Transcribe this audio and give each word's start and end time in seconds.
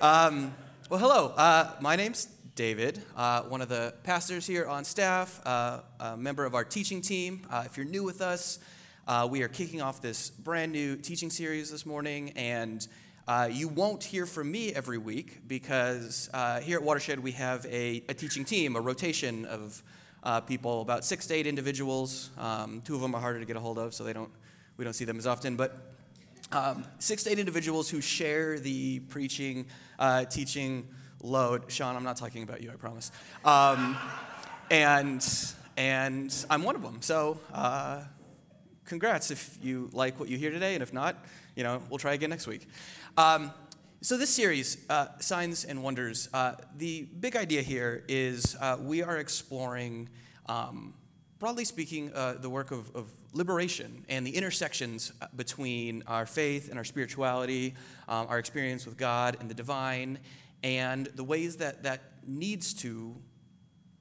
Um, 0.00 0.54
well, 0.88 1.00
hello. 1.00 1.32
Uh, 1.36 1.72
my 1.80 1.96
name's 1.96 2.26
David, 2.54 3.02
uh, 3.16 3.42
one 3.42 3.60
of 3.60 3.68
the 3.68 3.92
pastors 4.04 4.46
here 4.46 4.64
on 4.64 4.84
staff, 4.84 5.44
uh, 5.44 5.80
a 5.98 6.16
member 6.16 6.44
of 6.44 6.54
our 6.54 6.62
teaching 6.62 7.00
team. 7.00 7.42
Uh, 7.50 7.64
if 7.66 7.76
you're 7.76 7.84
new 7.84 8.04
with 8.04 8.20
us, 8.20 8.60
uh, 9.08 9.26
we 9.28 9.42
are 9.42 9.48
kicking 9.48 9.82
off 9.82 10.00
this 10.00 10.30
brand 10.30 10.70
new 10.70 10.94
teaching 10.94 11.30
series 11.30 11.68
this 11.72 11.84
morning, 11.84 12.30
and 12.36 12.86
uh, 13.26 13.48
you 13.50 13.66
won't 13.66 14.04
hear 14.04 14.24
from 14.24 14.52
me 14.52 14.72
every 14.72 14.98
week 14.98 15.40
because 15.48 16.30
here 16.62 16.78
at 16.78 16.84
Watershed 16.84 17.18
we 17.18 17.32
have 17.32 17.66
a, 17.66 18.04
a 18.08 18.14
teaching 18.14 18.44
team, 18.44 18.76
a 18.76 18.80
rotation 18.80 19.46
of 19.46 19.82
people, 20.46 20.80
about 20.80 21.04
six 21.04 21.26
to 21.26 21.34
eight 21.34 21.48
individuals. 21.48 22.30
Um, 22.38 22.82
two 22.84 22.94
of 22.94 23.00
them 23.00 23.16
are 23.16 23.20
harder 23.20 23.40
to 23.40 23.46
get 23.46 23.56
a 23.56 23.60
hold 23.60 23.80
of, 23.80 23.94
so 23.94 24.04
they 24.04 24.12
don't, 24.12 24.30
we 24.76 24.84
don't 24.84 24.94
see 24.94 25.04
them 25.04 25.18
as 25.18 25.26
often. 25.26 25.56
But 25.56 25.76
um, 26.52 26.84
six 26.98 27.24
to 27.24 27.30
eight 27.30 27.38
individuals 27.38 27.90
who 27.90 28.00
share 28.00 28.58
the 28.58 29.00
preaching, 29.00 29.66
uh, 29.98 30.24
teaching 30.24 30.88
load. 31.22 31.70
Sean, 31.70 31.96
I'm 31.96 32.04
not 32.04 32.16
talking 32.16 32.42
about 32.42 32.62
you, 32.62 32.70
I 32.70 32.76
promise. 32.76 33.10
Um, 33.44 33.96
and 34.70 35.24
and 35.76 36.46
I'm 36.50 36.62
one 36.62 36.74
of 36.74 36.82
them. 36.82 37.00
So 37.00 37.38
uh, 37.52 38.02
congrats 38.84 39.30
if 39.30 39.58
you 39.62 39.90
like 39.92 40.18
what 40.18 40.28
you 40.28 40.38
hear 40.38 40.50
today, 40.50 40.74
and 40.74 40.82
if 40.82 40.92
not, 40.92 41.24
you 41.54 41.64
know 41.64 41.82
we'll 41.90 41.98
try 41.98 42.14
again 42.14 42.30
next 42.30 42.46
week. 42.46 42.66
Um, 43.16 43.52
so 44.00 44.16
this 44.16 44.30
series, 44.30 44.84
uh, 44.88 45.08
Signs 45.18 45.64
and 45.64 45.82
Wonders, 45.82 46.28
uh, 46.32 46.52
the 46.76 47.02
big 47.18 47.36
idea 47.36 47.62
here 47.62 48.04
is 48.08 48.56
uh, 48.60 48.76
we 48.80 49.02
are 49.02 49.16
exploring. 49.18 50.08
Broadly 51.38 51.64
speaking, 51.64 52.12
uh, 52.14 52.34
the 52.40 52.50
work 52.50 52.72
of, 52.72 52.94
of, 52.96 53.08
liberation 53.34 54.04
and 54.08 54.26
the 54.26 54.34
intersections 54.34 55.12
uh, 55.20 55.26
between 55.36 56.02
our 56.06 56.26
faith 56.26 56.70
and 56.70 56.78
our 56.78 56.84
spirituality, 56.84 57.74
um, 58.08 58.26
our 58.28 58.38
experience 58.38 58.86
with 58.86 58.96
God 58.96 59.36
and 59.38 59.48
the 59.48 59.54
divine, 59.54 60.18
and 60.64 61.06
the 61.14 61.22
ways 61.22 61.58
that 61.58 61.84
that 61.84 62.00
needs 62.26 62.74
to 62.74 63.14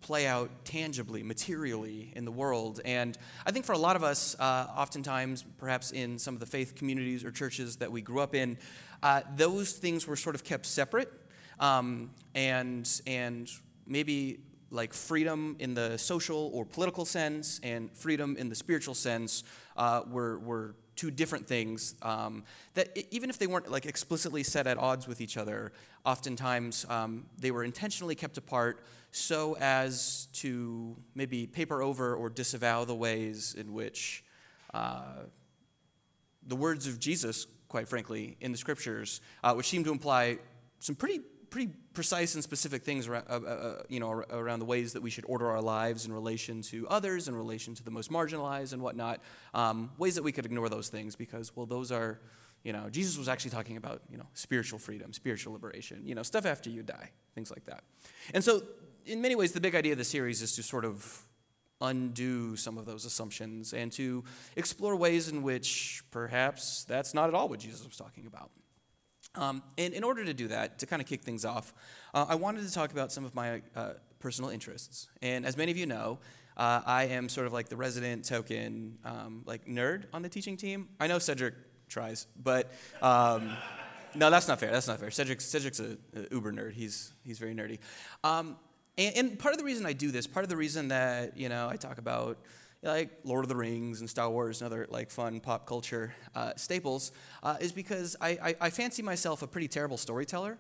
play 0.02 0.25
out 0.25 0.49
tangibly, 0.66 1.21
materially 1.21 2.11
in 2.16 2.25
the 2.25 2.31
world. 2.31 2.79
And 2.85 3.16
I 3.45 3.51
think 3.51 3.66
for 3.66 3.73
a 3.73 3.77
lot 3.77 3.95
of 3.95 4.03
us, 4.03 4.35
uh, 4.39 4.67
oftentimes, 4.75 5.44
perhaps 5.59 5.91
in 5.91 6.17
some 6.17 6.33
of 6.33 6.39
the 6.39 6.45
faith 6.45 6.73
communities 6.73 7.23
or 7.23 7.29
churches 7.29 7.75
that 7.75 7.91
we 7.91 8.01
grew 8.01 8.22
up 8.22 8.33
in, 8.33 8.57
uh, 9.03 9.22
those 9.35 9.73
things 9.73 10.07
were 10.07 10.16
sort 10.16 10.33
of 10.33 10.44
kept 10.44 10.66
separate. 10.66 11.11
Um, 11.59 12.11
and, 12.33 12.89
and 13.05 13.51
maybe 13.85 14.39
like 14.69 14.93
freedom 14.93 15.55
in 15.59 15.73
the 15.73 15.97
social 15.97 16.51
or 16.53 16.65
political 16.65 17.05
sense 17.05 17.59
and 17.63 17.91
freedom 17.95 18.35
in 18.37 18.49
the 18.49 18.55
spiritual 18.55 18.93
sense 18.93 19.43
uh, 19.77 20.01
were, 20.09 20.39
were 20.39 20.75
two 20.95 21.11
different 21.11 21.47
things 21.47 21.95
um, 22.01 22.43
that 22.73 22.89
even 23.11 23.29
if 23.29 23.38
they 23.38 23.47
weren't 23.47 23.71
like 23.71 23.85
explicitly 23.85 24.43
set 24.43 24.67
at 24.67 24.77
odds 24.77 25.07
with 25.07 25.21
each 25.21 25.38
other 25.38 25.71
oftentimes 26.05 26.85
um, 26.89 27.25
they 27.38 27.51
were 27.51 27.63
intentionally 27.63 28.15
kept 28.15 28.38
apart 28.38 28.83
so 29.11 29.55
as 29.61 30.27
to 30.33 30.95
maybe 31.15 31.47
paper 31.47 31.81
over 31.81 32.15
or 32.15 32.29
disavow 32.29 32.83
the 32.83 32.95
ways 32.95 33.55
in 33.57 33.73
which 33.73 34.23
uh, 34.73 35.23
the 36.47 36.55
words 36.55 36.88
of 36.88 36.99
jesus 36.99 37.47
quite 37.69 37.88
frankly 37.88 38.35
in 38.41 38.51
the 38.51 38.57
scriptures 38.57 39.21
uh, 39.43 39.53
which 39.53 39.67
seem 39.67 39.83
to 39.83 39.91
imply 39.91 40.38
some 40.79 40.95
pretty 40.95 41.21
pretty 41.50 41.72
precise 41.94 42.36
and 42.36 42.44
specific 42.44 42.84
things 42.84 43.08
around, 43.08 43.26
uh, 43.30 43.40
uh, 43.44 43.50
uh, 43.50 43.81
you 43.90 44.00
know, 44.00 44.12
around 44.12 44.59
the 44.59 44.66
ways 44.66 44.94
that 44.94 45.02
we 45.02 45.09
should 45.09 45.26
order 45.28 45.50
our 45.50 45.62
lives 45.62 46.06
in 46.06 46.14
relation 46.14 46.62
to 46.62 46.88
others, 46.88 47.28
in 47.28 47.36
relation 47.36 47.73
to 47.76 47.84
the 47.84 47.92
most 47.92 48.12
marginalized 48.12 48.73
and 48.73 48.81
whatnot. 48.81 49.22
Um, 49.53 49.92
ways 49.98 50.16
that 50.16 50.23
we 50.23 50.31
could 50.31 50.45
ignore 50.45 50.70
those 50.70 50.90
things 50.90 51.16
because, 51.16 51.56
well, 51.56 51.66
those 51.66 51.92
are, 51.92 52.20
you 52.64 52.73
know, 52.73 52.90
Jesus 52.90 53.18
was 53.18 53.28
actually 53.28 53.52
talking 53.52 53.78
about, 53.78 54.02
you 54.09 54.18
know, 54.18 54.28
spiritual 54.34 54.80
freedom, 54.80 55.14
spiritual 55.14 55.53
liberation, 55.53 56.02
you 56.06 56.16
know, 56.16 56.23
stuff 56.23 56.45
after 56.45 56.70
you 56.70 56.84
die, 56.84 57.12
things 57.34 57.50
like 57.50 57.66
that. 57.66 57.84
And 58.34 58.44
so, 58.44 58.62
in 59.06 59.22
many 59.22 59.36
ways, 59.36 59.53
the 59.53 59.62
big 59.62 59.73
idea 59.73 59.94
of 59.94 59.98
the 59.98 60.03
series 60.03 60.42
is 60.42 60.56
to 60.56 60.64
sort 60.64 60.86
of 60.86 61.23
undo 61.81 62.56
some 62.56 62.78
of 62.78 62.86
those 62.86 63.06
assumptions 63.06 63.74
and 63.74 63.91
to 63.91 64.24
explore 64.56 64.96
ways 64.96 65.30
in 65.30 65.44
which 65.44 66.03
perhaps 66.12 66.84
that's 66.86 67.13
not 67.13 67.30
at 67.30 67.36
all 67.36 67.47
what 67.47 67.59
Jesus 67.59 67.86
was 67.86 67.96
talking 67.96 68.25
about. 68.25 68.50
Um, 69.38 69.64
and 69.78 69.94
in 69.94 70.03
order 70.03 70.25
to 70.25 70.34
do 70.34 70.48
that, 70.50 70.80
to 70.80 70.86
kind 70.86 71.02
of 71.02 71.08
kick 71.08 71.22
things 71.22 71.46
off, 71.46 71.74
uh, 72.14 72.25
I 72.28 72.36
wanted 72.36 72.66
to 72.66 72.74
talk 72.74 72.92
about 72.92 73.12
some 73.12 73.24
of 73.24 73.36
my 73.36 73.62
uh, 73.75 73.92
personal 74.20 74.50
interests. 74.50 75.08
And 75.22 75.46
as 75.46 75.56
many 75.56 75.72
of 75.72 75.78
you 75.78 75.86
know, 75.86 76.20
uh, 76.58 76.81
I 76.86 77.06
am 77.06 77.30
sort 77.30 77.46
of 77.46 77.53
like 77.53 77.70
the 77.70 77.78
resident 77.78 78.25
token 78.25 78.98
um, 79.06 79.44
like 79.46 79.68
nerd 79.68 80.06
on 80.12 80.24
the 80.24 80.30
teaching 80.30 80.58
team. 80.58 80.90
I 81.00 81.08
know 81.08 81.20
Cedric 81.20 81.53
tries, 81.88 82.25
but 82.42 82.72
um, 83.02 83.56
no, 84.16 84.31
that's 84.31 84.48
not 84.48 84.59
fair. 84.59 84.72
That's 84.72 84.88
not 84.88 85.00
fair. 85.00 85.12
Cedric, 85.12 85.40
Cedric's 85.40 85.80
a, 85.80 85.98
a 86.16 86.34
uber 86.34 86.52
nerd. 86.52 86.74
He's 86.74 87.14
he's 87.24 87.38
very 87.38 87.54
nerdy. 87.54 87.78
Um, 88.24 88.58
and, 88.98 89.16
and 89.16 89.40
part 89.40 89.54
of 89.54 89.59
the 89.59 89.64
reason 89.64 89.86
I 89.86 89.94
do 89.94 90.09
this, 90.09 90.25
part 90.25 90.44
of 90.44 90.50
the 90.50 90.58
reason 90.58 90.88
that 90.88 91.38
you 91.38 91.48
know 91.48 91.69
I 91.69 91.75
talk 91.75 92.00
about 92.00 92.40
like 92.83 93.09
Lord 93.23 93.45
of 93.45 93.49
the 93.49 93.55
Rings 93.55 93.99
and 94.01 94.09
Star 94.09 94.29
Wars 94.29 94.61
and 94.61 94.71
other 94.71 94.88
like 94.89 95.09
fun 95.09 95.39
pop 95.39 95.65
culture 95.65 96.13
uh, 96.35 96.53
staples, 96.55 97.11
uh, 97.43 97.57
is 97.59 97.71
because 97.71 98.15
I, 98.21 98.29
I, 98.29 98.55
I, 98.61 98.69
fancy 98.69 99.01
myself 99.01 99.41
a 99.41 99.47
pretty 99.47 99.67
terrible 99.67 99.97
storyteller, 99.97 100.57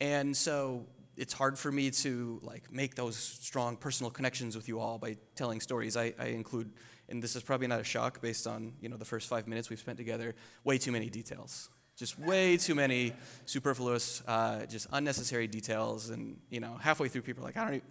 and 0.00 0.36
so 0.36 0.86
it's 1.16 1.32
hard 1.32 1.58
for 1.58 1.70
me 1.70 1.90
to 1.90 2.40
like 2.42 2.72
make 2.72 2.94
those 2.94 3.16
strong 3.16 3.76
personal 3.76 4.10
connections 4.10 4.56
with 4.56 4.68
you 4.68 4.80
all 4.80 4.98
by 4.98 5.16
telling 5.36 5.60
stories. 5.60 5.96
I, 5.96 6.12
I 6.18 6.26
include, 6.26 6.70
and 7.08 7.22
this 7.22 7.36
is 7.36 7.42
probably 7.42 7.66
not 7.66 7.80
a 7.80 7.84
shock 7.84 8.20
based 8.20 8.46
on 8.46 8.74
you 8.80 8.88
know 8.88 8.96
the 8.96 9.04
first 9.04 9.28
five 9.28 9.46
minutes 9.46 9.70
we've 9.70 9.78
spent 9.78 9.98
together, 9.98 10.34
way 10.64 10.78
too 10.78 10.92
many 10.92 11.08
details. 11.08 11.70
Just 11.96 12.18
way 12.18 12.56
too 12.56 12.74
many 12.74 13.12
superfluous, 13.46 14.20
uh, 14.26 14.66
just 14.66 14.88
unnecessary 14.92 15.46
details, 15.46 16.10
and 16.10 16.36
you 16.50 16.60
know 16.60 16.76
halfway 16.80 17.08
through 17.08 17.22
people 17.22 17.42
are 17.42 17.46
like, 17.46 17.56
I 17.56 17.64
don't. 17.64 17.74
Even, 17.76 17.88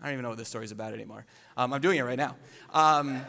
I 0.00 0.04
don't 0.04 0.14
even 0.14 0.22
know 0.22 0.28
what 0.30 0.38
this 0.38 0.48
story's 0.48 0.72
about 0.72 0.92
anymore. 0.92 1.24
Um, 1.56 1.72
I'm 1.72 1.80
doing 1.80 1.98
it 1.98 2.02
right 2.02 2.18
now. 2.18 2.36
Um, 2.72 3.22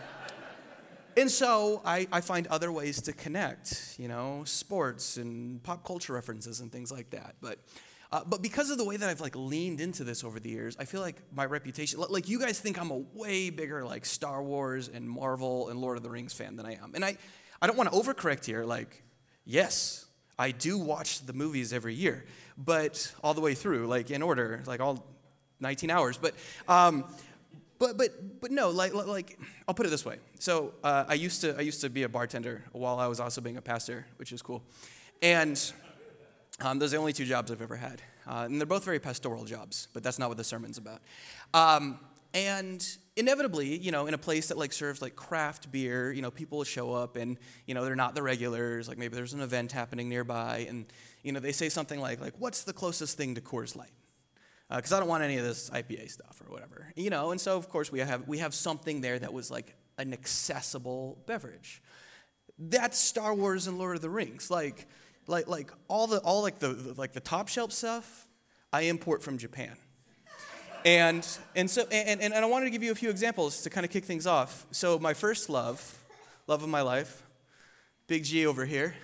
and 1.15 1.31
so 1.31 1.81
I, 1.83 2.07
I, 2.11 2.21
find 2.21 2.45
other 2.47 2.71
ways 2.71 3.01
to 3.03 3.13
connect, 3.13 3.95
you 3.97 4.07
know, 4.07 4.43
sports 4.45 5.17
and 5.17 5.63
pop 5.63 5.83
culture 5.83 6.13
references 6.13 6.59
and 6.59 6.71
things 6.71 6.91
like 6.91 7.09
that. 7.09 7.35
But, 7.41 7.57
uh, 8.11 8.21
but 8.25 8.41
because 8.43 8.69
of 8.69 8.77
the 8.77 8.85
way 8.85 8.97
that 8.97 9.09
I've 9.09 9.21
like 9.21 9.35
leaned 9.35 9.81
into 9.81 10.03
this 10.03 10.23
over 10.23 10.39
the 10.39 10.49
years, 10.49 10.77
I 10.79 10.85
feel 10.85 11.01
like 11.01 11.15
my 11.33 11.45
reputation, 11.45 11.99
like 12.09 12.29
you 12.29 12.39
guys 12.39 12.59
think 12.59 12.79
I'm 12.79 12.91
a 12.91 12.97
way 13.13 13.49
bigger 13.49 13.83
like 13.83 14.05
Star 14.05 14.43
Wars 14.43 14.89
and 14.89 15.09
Marvel 15.09 15.69
and 15.69 15.79
Lord 15.79 15.97
of 15.97 16.03
the 16.03 16.09
Rings 16.09 16.33
fan 16.33 16.55
than 16.55 16.65
I 16.65 16.73
am. 16.73 16.91
And 16.93 17.03
I, 17.03 17.17
I 17.61 17.67
don't 17.67 17.77
want 17.77 17.91
to 17.91 17.97
overcorrect 17.97 18.45
here. 18.45 18.63
Like, 18.63 19.03
yes, 19.43 20.05
I 20.37 20.51
do 20.51 20.77
watch 20.77 21.25
the 21.25 21.33
movies 21.33 21.73
every 21.73 21.95
year, 21.95 22.25
but 22.57 23.11
all 23.23 23.33
the 23.33 23.41
way 23.41 23.55
through, 23.55 23.87
like 23.87 24.11
in 24.11 24.21
order, 24.21 24.61
like 24.67 24.81
all 24.81 25.16
19 25.59 25.89
hours. 25.89 26.17
But, 26.17 26.33
um, 26.67 27.05
but, 27.79 27.97
but, 27.97 28.41
but 28.41 28.51
no, 28.51 28.69
like, 28.69 28.93
like, 28.93 29.39
I'll 29.67 29.75
put 29.75 29.85
it 29.85 29.89
this 29.89 30.05
way. 30.05 30.17
So 30.39 30.73
uh, 30.83 31.05
I, 31.07 31.13
used 31.13 31.41
to, 31.41 31.55
I 31.57 31.61
used 31.61 31.81
to 31.81 31.89
be 31.89 32.03
a 32.03 32.09
bartender 32.09 32.63
while 32.71 32.99
I 32.99 33.07
was 33.07 33.19
also 33.19 33.41
being 33.41 33.57
a 33.57 33.61
pastor, 33.61 34.05
which 34.17 34.31
is 34.31 34.41
cool. 34.41 34.63
And 35.21 35.59
um, 36.59 36.79
those 36.79 36.93
are 36.93 36.97
the 36.97 36.99
only 36.99 37.13
two 37.13 37.25
jobs 37.25 37.51
I've 37.51 37.61
ever 37.61 37.75
had. 37.75 38.01
Uh, 38.27 38.45
and 38.45 38.59
they're 38.59 38.65
both 38.65 38.83
very 38.83 38.99
pastoral 38.99 39.45
jobs, 39.45 39.87
but 39.93 40.03
that's 40.03 40.19
not 40.19 40.27
what 40.27 40.37
the 40.37 40.43
sermon's 40.43 40.77
about. 40.77 41.01
Um, 41.53 41.99
and 42.33 42.85
inevitably, 43.15 43.77
you 43.77 43.91
know, 43.91 44.05
in 44.07 44.13
a 44.13 44.17
place 44.17 44.49
that 44.49 44.57
like 44.57 44.73
serves 44.73 45.01
like 45.01 45.15
craft 45.15 45.71
beer, 45.71 46.11
you 46.11 46.21
know, 46.21 46.29
people 46.29 46.63
show 46.63 46.93
up 46.93 47.15
and, 47.15 47.37
you 47.65 47.73
know, 47.73 47.85
they're 47.85 47.95
not 47.95 48.15
the 48.15 48.21
regulars. 48.21 48.87
Like 48.87 48.97
maybe 48.97 49.15
there's 49.15 49.33
an 49.33 49.41
event 49.41 49.71
happening 49.71 50.09
nearby 50.09 50.65
and, 50.67 50.85
you 51.23 51.31
know, 51.31 51.39
they 51.39 51.51
say 51.51 51.69
something 51.69 51.99
like, 51.99 52.19
like, 52.19 52.33
what's 52.37 52.63
the 52.63 52.73
closest 52.73 53.17
thing 53.17 53.35
to 53.35 53.41
Coors 53.41 53.75
Light? 53.75 53.91
Because 54.69 54.91
uh, 54.91 54.97
I 54.97 54.99
don't 54.99 55.09
want 55.09 55.23
any 55.23 55.37
of 55.37 55.45
this 55.45 55.69
IPA 55.69 56.11
stuff 56.11 56.41
or 56.45 56.51
whatever, 56.51 56.91
you 56.95 57.09
know. 57.09 57.31
And 57.31 57.39
so, 57.39 57.57
of 57.57 57.69
course, 57.69 57.91
we 57.91 57.99
have 57.99 58.27
we 58.27 58.39
have 58.39 58.53
something 58.53 59.01
there 59.01 59.17
that 59.19 59.33
was 59.33 59.49
like 59.49 59.75
an 59.97 60.13
accessible 60.13 61.17
beverage. 61.25 61.81
That's 62.59 62.97
Star 62.97 63.33
Wars 63.33 63.67
and 63.67 63.77
Lord 63.77 63.95
of 63.95 64.01
the 64.01 64.09
Rings, 64.09 64.51
like 64.51 64.87
like 65.27 65.47
like 65.47 65.71
all 65.87 66.07
the 66.07 66.19
all 66.19 66.41
like 66.41 66.59
the, 66.59 66.69
the 66.69 66.93
like 66.99 67.13
the 67.13 67.19
top 67.19 67.47
shelf 67.47 67.71
stuff. 67.71 68.27
I 68.73 68.81
import 68.81 69.23
from 69.23 69.37
Japan. 69.37 69.75
And, 70.85 71.27
and 71.55 71.69
so 71.69 71.83
and, 71.91 72.21
and, 72.21 72.33
and 72.33 72.45
I 72.45 72.47
wanted 72.47 72.65
to 72.65 72.71
give 72.71 72.83
you 72.83 72.91
a 72.91 72.95
few 72.95 73.09
examples 73.09 73.61
to 73.63 73.69
kind 73.69 73.85
of 73.85 73.91
kick 73.91 74.05
things 74.05 74.27
off. 74.27 74.65
So 74.71 74.99
my 74.99 75.13
first 75.13 75.49
love, 75.49 76.03
love 76.47 76.63
of 76.63 76.69
my 76.69 76.81
life, 76.81 77.23
Big 78.07 78.23
G 78.23 78.45
over 78.45 78.65
here, 78.65 78.95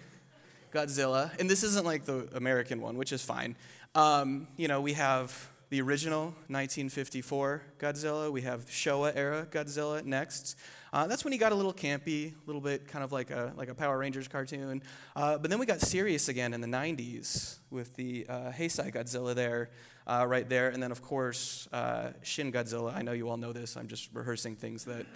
Godzilla. 0.74 1.38
And 1.40 1.50
this 1.50 1.64
isn't 1.64 1.86
like 1.86 2.06
the 2.06 2.30
American 2.36 2.82
one, 2.82 2.98
which 2.98 3.12
is 3.12 3.22
fine. 3.22 3.56
Um, 3.96 4.48
you 4.58 4.68
know, 4.68 4.82
we 4.82 4.94
have 4.94 5.50
the 5.74 5.82
original 5.82 6.26
1954 6.50 7.64
Godzilla. 7.80 8.32
We 8.32 8.42
have 8.42 8.68
Showa 8.68 9.12
era 9.16 9.48
Godzilla 9.50 10.06
next. 10.06 10.56
Uh, 10.94 11.08
that's 11.08 11.24
when 11.24 11.32
he 11.32 11.40
got 11.40 11.52
a 11.52 11.56
little 11.56 11.74
campy, 11.74 12.32
a 12.32 12.46
little 12.46 12.62
bit 12.62 12.88
kind 12.88 13.04
of 13.04 13.12
like 13.12 13.32
a, 13.32 13.54
like 13.58 13.70
a 13.70 13.74
Power 13.74 13.98
Rangers 13.98 14.28
cartoon. 14.28 14.84
Uh, 15.16 15.40
but 15.40 15.50
then 15.50 15.58
we 15.58 15.66
got 15.66 15.82
serious 15.82 16.30
again 16.30 16.54
in 16.54 16.62
the 16.62 16.68
90s 16.68 17.58
with 17.72 17.96
the 17.96 18.24
uh, 18.30 18.52
Heisei 18.52 18.94
Godzilla 18.94 19.34
there, 19.34 19.72
uh, 20.06 20.24
right 20.28 20.48
there. 20.48 20.70
And 20.70 20.84
then, 20.84 20.92
of 20.92 21.02
course, 21.02 21.68
uh, 21.74 22.12
Shin 22.22 22.52
Godzilla. 22.52 22.96
I 22.96 23.02
know 23.02 23.14
you 23.14 23.28
all 23.28 23.38
know 23.38 23.52
this. 23.52 23.76
I'm 23.76 23.88
just 23.88 24.12
rehearsing 24.14 24.56
things 24.56 24.86
that 24.86 25.08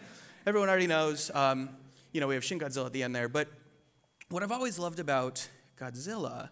everyone 0.47 0.69
already 0.69 0.87
knows. 0.87 1.29
Um, 1.35 1.69
you 2.13 2.19
know, 2.19 2.25
we 2.25 2.33
have 2.33 2.43
Shin 2.43 2.59
Godzilla 2.59 2.87
at 2.87 2.93
the 2.93 3.03
end 3.03 3.15
there. 3.15 3.29
But 3.29 3.47
what 4.29 4.41
I've 4.41 4.51
always 4.51 4.79
loved 4.79 4.97
about 4.97 5.47
Godzilla 5.79 6.49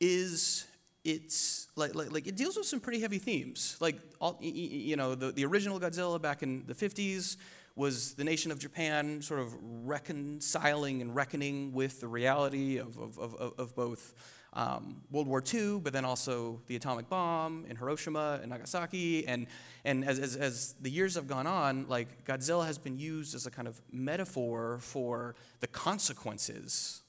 is 0.00 0.65
it's 1.06 1.68
like, 1.76 1.94
like, 1.94 2.12
like, 2.12 2.26
it 2.26 2.36
deals 2.36 2.56
with 2.56 2.66
some 2.66 2.80
pretty 2.80 3.00
heavy 3.00 3.18
themes. 3.18 3.76
Like, 3.80 3.96
all, 4.20 4.36
you 4.40 4.96
know, 4.96 5.14
the, 5.14 5.30
the 5.30 5.44
original 5.44 5.78
Godzilla 5.78 6.20
back 6.20 6.42
in 6.42 6.64
the 6.66 6.74
50s 6.74 7.36
was 7.76 8.14
the 8.14 8.24
nation 8.24 8.50
of 8.50 8.58
Japan 8.58 9.22
sort 9.22 9.38
of 9.38 9.54
reconciling 9.60 11.02
and 11.02 11.14
reckoning 11.14 11.72
with 11.72 12.00
the 12.00 12.08
reality 12.08 12.78
of, 12.78 12.98
of, 12.98 13.18
of, 13.18 13.52
of 13.56 13.76
both 13.76 14.14
um, 14.54 15.02
World 15.10 15.28
War 15.28 15.44
II, 15.54 15.80
but 15.80 15.92
then 15.92 16.04
also 16.04 16.60
the 16.66 16.74
atomic 16.74 17.08
bomb 17.08 17.66
in 17.68 17.76
Hiroshima 17.76 18.40
and 18.40 18.50
Nagasaki. 18.50 19.28
And, 19.28 19.46
and 19.84 20.04
as, 20.04 20.18
as, 20.18 20.34
as 20.34 20.74
the 20.80 20.90
years 20.90 21.14
have 21.14 21.28
gone 21.28 21.46
on, 21.46 21.86
like 21.88 22.24
Godzilla 22.24 22.66
has 22.66 22.78
been 22.78 22.98
used 22.98 23.34
as 23.34 23.46
a 23.46 23.50
kind 23.50 23.68
of 23.68 23.80
metaphor 23.92 24.78
for 24.80 25.36
the 25.60 25.66
consequences 25.68 27.02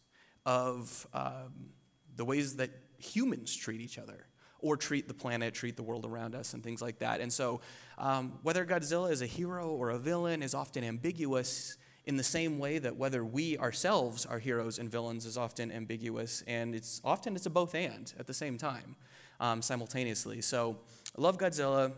of 0.46 1.08
um, 1.14 1.72
the 2.16 2.26
ways 2.26 2.58
that 2.58 2.70
humans 3.00 3.56
treat 3.56 3.82
each 3.82 3.98
other 3.98 4.28
or 4.60 4.76
treat 4.76 5.08
the 5.08 5.14
planet, 5.14 5.54
treat 5.54 5.76
the 5.76 5.84
world 5.84 6.06
around 6.06 6.36
us, 6.36 6.54
and 6.54 6.64
things 6.64 6.82
like 6.82 7.00
that. 7.00 7.22
And 7.22 7.32
so, 7.32 7.62
um, 7.98 8.40
whether 8.42 8.66
Godzilla 8.66 9.12
is 9.12 9.22
a 9.22 9.26
hero 9.26 9.70
or 9.70 9.92
a 9.92 10.00
villain 10.00 10.42
is 10.42 10.54
often 10.54 10.84
ambiguous 10.84 11.78
in 12.06 12.18
the 12.18 12.24
same 12.24 12.58
way 12.58 12.80
that 12.80 12.96
whether 12.96 13.24
we 13.24 13.58
ourselves 13.58 14.26
are 14.26 14.40
heroes 14.40 14.80
and 14.80 14.90
villains 14.90 15.26
is 15.26 15.38
often 15.38 15.72
ambiguous, 15.72 16.44
and 16.48 16.74
it's 16.74 17.02
often 17.04 17.36
it's 17.36 17.46
a 17.46 17.50
both 17.50 17.76
and 17.76 18.14
at 18.18 18.28
the 18.28 18.34
same 18.34 18.58
time, 18.58 18.96
um, 19.40 19.62
simultaneously. 19.62 20.42
So, 20.42 20.78
I 21.18 21.22
love 21.22 21.38
Godzilla. 21.38 21.94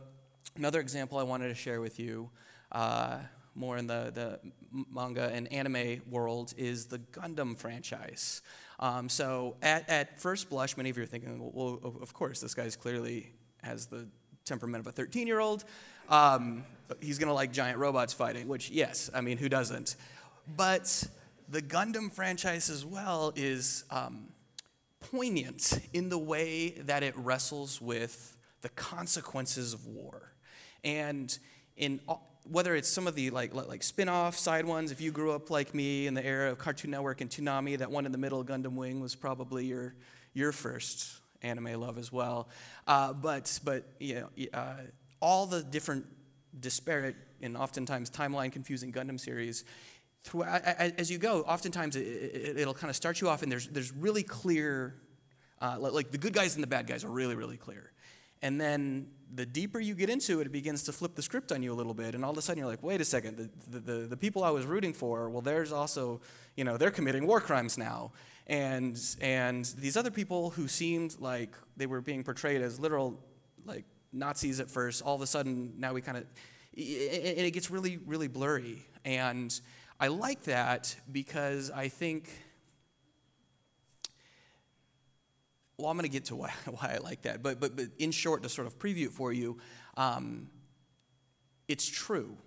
Another 0.55 0.79
example 0.79 1.17
I 1.17 1.23
wanted 1.23 1.47
to 1.49 1.55
share 1.55 1.79
with 1.79 1.99
you. 1.99 2.29
Uh, 2.71 3.19
more 3.55 3.77
in 3.77 3.87
the, 3.87 4.11
the 4.13 4.39
manga 4.91 5.29
and 5.33 5.51
anime 5.51 6.01
world 6.09 6.53
is 6.57 6.85
the 6.85 6.99
Gundam 6.99 7.57
franchise. 7.57 8.41
Um, 8.79 9.09
so 9.09 9.55
at, 9.61 9.89
at 9.89 10.19
first 10.19 10.49
blush, 10.49 10.77
many 10.77 10.89
of 10.89 10.97
you 10.97 11.03
are 11.03 11.07
thinking, 11.07 11.51
well, 11.53 11.79
of 12.01 12.13
course, 12.13 12.39
this 12.39 12.53
guy's 12.53 12.75
clearly 12.75 13.33
has 13.61 13.87
the 13.87 14.07
temperament 14.45 14.81
of 14.81 14.87
a 14.87 14.91
13 14.91 15.27
year 15.27 15.39
old. 15.39 15.65
Um, 16.09 16.63
he's 17.01 17.19
going 17.19 17.27
to 17.27 17.33
like 17.33 17.51
giant 17.51 17.77
robots 17.77 18.13
fighting, 18.13 18.47
which, 18.47 18.69
yes, 18.69 19.09
I 19.13 19.21
mean, 19.21 19.37
who 19.37 19.49
doesn't? 19.49 19.95
But 20.55 21.03
the 21.49 21.61
Gundam 21.61 22.11
franchise 22.11 22.69
as 22.69 22.85
well 22.85 23.33
is 23.35 23.83
um, 23.91 24.29
poignant 24.99 25.79
in 25.93 26.09
the 26.09 26.17
way 26.17 26.69
that 26.69 27.03
it 27.03 27.15
wrestles 27.17 27.81
with 27.81 28.35
the 28.61 28.69
consequences 28.69 29.73
of 29.73 29.85
war. 29.85 30.33
And 30.83 31.37
in 31.77 31.99
whether 32.51 32.75
it's 32.75 32.89
some 32.89 33.07
of 33.07 33.15
the 33.15 33.29
like 33.29 33.53
like 33.53 33.83
spin-off 33.83 34.37
side 34.37 34.65
ones 34.65 34.91
if 34.91 35.01
you 35.01 35.11
grew 35.11 35.31
up 35.31 35.49
like 35.49 35.73
me 35.73 36.07
in 36.07 36.13
the 36.13 36.25
era 36.25 36.51
of 36.51 36.57
cartoon 36.57 36.91
network 36.91 37.21
and 37.21 37.29
toonami 37.29 37.77
that 37.77 37.91
one 37.91 38.05
in 38.05 38.11
the 38.11 38.17
middle 38.17 38.43
gundam 38.43 38.73
wing 38.73 38.99
was 38.99 39.15
probably 39.15 39.65
your 39.65 39.95
your 40.33 40.51
first 40.51 41.19
anime 41.41 41.79
love 41.79 41.97
as 41.97 42.11
well. 42.11 42.49
Uh, 42.87 43.13
but 43.13 43.59
but 43.63 43.85
you 43.99 44.15
know 44.15 44.29
uh, 44.53 44.75
all 45.21 45.45
the 45.45 45.63
different 45.63 46.05
disparate 46.59 47.15
and 47.41 47.55
oftentimes 47.55 48.09
timeline 48.09 48.51
confusing 48.51 48.91
gundam 48.91 49.19
series 49.19 49.63
as 50.97 51.09
you 51.09 51.17
go 51.17 51.41
oftentimes 51.41 51.95
it, 51.95 52.65
will 52.65 52.73
kind 52.73 52.89
of 52.89 52.95
start 52.95 53.21
you 53.21 53.29
off 53.29 53.41
and 53.43 53.51
there's 53.51 53.67
there's 53.67 53.93
really 53.93 54.23
clear 54.23 54.95
uh, 55.61 55.77
like 55.79 56.11
the 56.11 56.17
good 56.17 56.33
guys 56.33 56.55
and 56.55 56.63
the 56.63 56.67
bad 56.67 56.87
guys 56.87 57.03
are 57.03 57.09
really 57.09 57.35
really 57.35 57.55
clear 57.55 57.91
and 58.41 58.59
then 58.59 59.07
the 59.33 59.45
deeper 59.45 59.79
you 59.79 59.93
get 59.93 60.09
into 60.09 60.39
it, 60.39 60.47
it 60.47 60.51
begins 60.51 60.83
to 60.83 60.91
flip 60.91 61.15
the 61.15 61.21
script 61.21 61.51
on 61.51 61.61
you 61.61 61.71
a 61.71 61.75
little 61.75 61.93
bit. 61.93 62.15
And 62.15 62.25
all 62.25 62.31
of 62.31 62.37
a 62.37 62.41
sudden 62.41 62.59
you're 62.59 62.67
like, 62.67 62.81
wait 62.81 62.99
a 62.99 63.05
second, 63.05 63.37
the, 63.37 63.49
the, 63.69 63.79
the, 63.79 64.07
the 64.07 64.17
people 64.17 64.43
I 64.43 64.49
was 64.49 64.65
rooting 64.65 64.93
for, 64.93 65.29
well, 65.29 65.41
there's 65.41 65.71
also, 65.71 66.21
you 66.55 66.63
know, 66.63 66.77
they're 66.77 66.89
committing 66.89 67.27
war 67.27 67.39
crimes 67.39 67.77
now. 67.77 68.11
And, 68.47 68.99
and 69.21 69.65
these 69.77 69.95
other 69.95 70.09
people 70.09 70.49
who 70.49 70.67
seemed 70.67 71.17
like 71.19 71.55
they 71.77 71.85
were 71.85 72.01
being 72.01 72.23
portrayed 72.23 72.61
as 72.61 72.79
literal, 72.79 73.19
like, 73.65 73.85
Nazis 74.11 74.59
at 74.59 74.71
first, 74.71 75.03
all 75.03 75.13
of 75.13 75.21
a 75.21 75.27
sudden 75.27 75.73
now 75.77 75.93
we 75.93 76.01
kind 76.01 76.17
of, 76.17 76.23
and 76.75 77.45
it 77.45 77.51
gets 77.51 77.69
really, 77.69 77.97
really 77.97 78.27
blurry. 78.27 78.83
And 79.05 79.59
I 79.99 80.07
like 80.07 80.43
that 80.43 80.95
because 81.11 81.69
I 81.69 81.89
think 81.89 82.29
well, 85.79 85.89
I'm 85.89 85.97
going 85.97 86.09
to 86.09 86.11
get 86.11 86.25
to 86.25 86.35
why, 86.35 86.51
why 86.65 86.95
I 86.95 86.97
like 86.97 87.23
that. 87.23 87.41
But, 87.41 87.59
but, 87.59 87.75
but 87.75 87.87
in 87.97 88.11
short, 88.11 88.43
to 88.43 88.49
sort 88.49 88.67
of 88.67 88.77
preview 88.77 89.05
it 89.05 89.13
for 89.13 89.31
you, 89.31 89.57
um, 89.95 90.49
it's 91.67 91.87
true. 91.87 92.37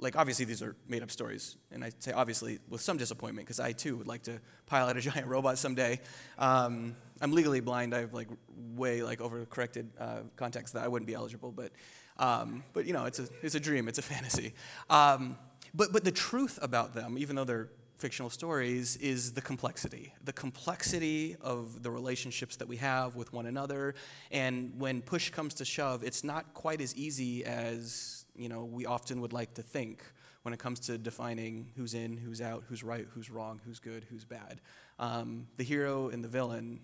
Like, 0.00 0.16
obviously, 0.16 0.44
these 0.44 0.62
are 0.62 0.76
made 0.88 1.02
up 1.02 1.10
stories. 1.10 1.56
And 1.72 1.84
I 1.84 1.90
say 1.98 2.12
obviously 2.12 2.60
with 2.68 2.80
some 2.80 2.96
disappointment 2.96 3.46
because 3.46 3.60
I 3.60 3.72
too 3.72 3.96
would 3.96 4.06
like 4.06 4.22
to 4.22 4.40
pilot 4.66 4.96
a 4.96 5.00
giant 5.10 5.26
robot 5.26 5.58
someday. 5.58 6.00
Um, 6.38 6.96
I'm 7.20 7.32
legally 7.32 7.60
blind. 7.60 7.94
I 7.94 8.00
have 8.00 8.14
like 8.14 8.28
way 8.76 9.02
like 9.02 9.18
overcorrected 9.18 9.88
uh, 9.98 10.20
context 10.36 10.74
that 10.74 10.84
I 10.84 10.88
wouldn't 10.88 11.08
be 11.08 11.14
eligible. 11.14 11.52
But, 11.52 11.72
um, 12.16 12.62
but 12.72 12.86
you 12.86 12.92
know, 12.92 13.04
it's 13.04 13.18
a, 13.18 13.28
it's 13.42 13.54
a 13.54 13.60
dream, 13.60 13.88
it's 13.88 13.98
a 13.98 14.02
fantasy. 14.14 14.54
Um, 14.88 15.36
but, 15.74 15.92
but 15.92 16.04
the 16.04 16.12
truth 16.12 16.58
about 16.62 16.94
them, 16.94 17.18
even 17.18 17.36
though 17.36 17.44
they're 17.44 17.68
fictional 17.98 18.30
stories 18.30 18.96
is 18.96 19.32
the 19.32 19.42
complexity. 19.42 20.14
The 20.24 20.32
complexity 20.32 21.36
of 21.40 21.82
the 21.82 21.90
relationships 21.90 22.56
that 22.56 22.68
we 22.68 22.76
have 22.76 23.16
with 23.16 23.32
one 23.32 23.46
another. 23.46 23.94
And 24.30 24.72
when 24.78 25.02
push 25.02 25.30
comes 25.30 25.54
to 25.54 25.64
shove 25.64 26.02
it's 26.04 26.24
not 26.24 26.54
quite 26.54 26.80
as 26.80 26.94
easy 26.96 27.44
as 27.44 28.24
you 28.36 28.48
know 28.48 28.64
we 28.64 28.86
often 28.86 29.20
would 29.20 29.32
like 29.32 29.54
to 29.54 29.62
think 29.62 30.02
when 30.42 30.54
it 30.54 30.58
comes 30.58 30.80
to 30.80 30.96
defining 30.96 31.70
who's 31.76 31.94
in 31.94 32.16
who's 32.16 32.40
out 32.40 32.64
who's 32.68 32.82
right 32.82 33.06
who's 33.12 33.30
wrong 33.30 33.60
who's 33.64 33.80
good 33.80 34.06
who's 34.08 34.24
bad. 34.24 34.60
Um, 34.98 35.48
the 35.56 35.64
hero 35.64 36.08
and 36.08 36.22
the 36.24 36.28
villain 36.28 36.80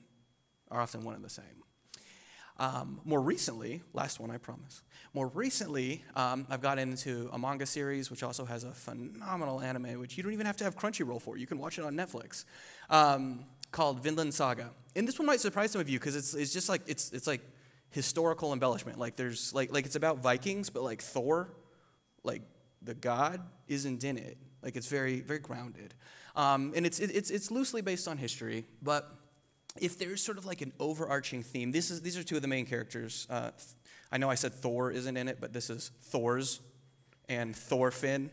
are 0.71 0.81
often 0.81 1.05
one 1.05 1.15
and 1.15 1.25
the 1.25 1.31
same 1.31 1.64
um, 2.59 3.01
more 3.05 3.21
recently, 3.21 3.83
last 3.93 4.21
one 4.21 4.31
I 4.31 4.39
promise. 4.39 4.83
More 5.12 5.29
recently, 5.29 6.05
um, 6.15 6.47
I've 6.49 6.62
got 6.62 6.79
into 6.79 7.29
a 7.33 7.39
manga 7.39 7.67
series 7.67 8.11
which 8.11 8.23
also 8.23 8.45
has 8.45 8.65
a 8.65 8.73
phenomenal 8.73 9.61
anime, 9.61 9.99
which 9.99 10.17
you 10.17 10.23
don't 10.23 10.33
even 10.33 10.47
have 10.47 10.56
to 10.59 10.65
have 10.65 10.77
Crunchyroll 10.77 11.21
for. 11.21 11.37
You 11.37 11.47
can 11.47 11.59
watch 11.59 11.79
it 11.79 11.85
on 11.85 11.95
Netflix, 11.95 12.45
um, 12.91 13.45
called 13.73 14.03
Vinland 14.03 14.35
Saga. 14.35 14.71
And 14.95 15.06
this 15.06 15.19
one 15.19 15.27
might 15.27 15.41
surprise 15.41 15.73
some 15.73 15.81
of 15.81 15.89
you 15.89 15.99
because 15.99 16.15
it's, 16.15 16.35
it's 16.35 16.53
just 16.53 16.69
like 16.69 16.83
it's, 16.87 17.12
it's 17.12 17.27
like 17.27 17.41
historical 17.95 18.53
embellishment. 18.53 18.99
Like 18.99 19.17
there's 19.17 19.55
like 19.55 19.73
like 19.73 19.87
it's 19.87 19.97
about 19.97 20.19
Vikings, 20.19 20.69
but 20.69 20.83
like 20.83 21.01
Thor, 21.01 21.49
like 22.25 22.43
the 22.83 22.95
god, 22.95 23.41
isn't 23.69 24.03
in 24.05 24.19
it. 24.19 24.37
Like 24.62 24.77
it's 24.77 24.89
very 24.89 25.21
very 25.21 25.39
grounded, 25.39 25.95
um, 26.35 26.73
and 26.75 26.85
it's 26.85 26.99
it's 26.99 27.31
it's 27.31 27.51
loosely 27.51 27.83
based 27.83 28.09
on 28.09 28.19
history, 28.19 28.67
but 28.83 29.09
if 29.81 29.99
there's 29.99 30.23
sort 30.23 30.38
of 30.38 30.47
like 30.47 30.61
an 30.61 30.73
overarching 30.79 31.43
theme, 31.43 31.73
this 31.73 31.91
is, 31.91 32.00
these 32.03 32.17
are 32.17 32.23
two 32.23 32.37
of 32.37 32.43
the 32.43 32.49
main 32.49 32.67
characters. 32.67 33.26
Uh, 33.29 33.50
I 34.13 34.19
know 34.19 34.31
I 34.31 34.37
said 34.37 34.53
Thor 34.53 34.91
isn't 34.91 35.17
in 35.17 35.29
it, 35.29 35.39
but 35.41 35.53
this 35.53 35.70
is 35.70 35.91
Thors 36.03 36.60
and 37.29 37.55
Thorfinn. 37.56 38.31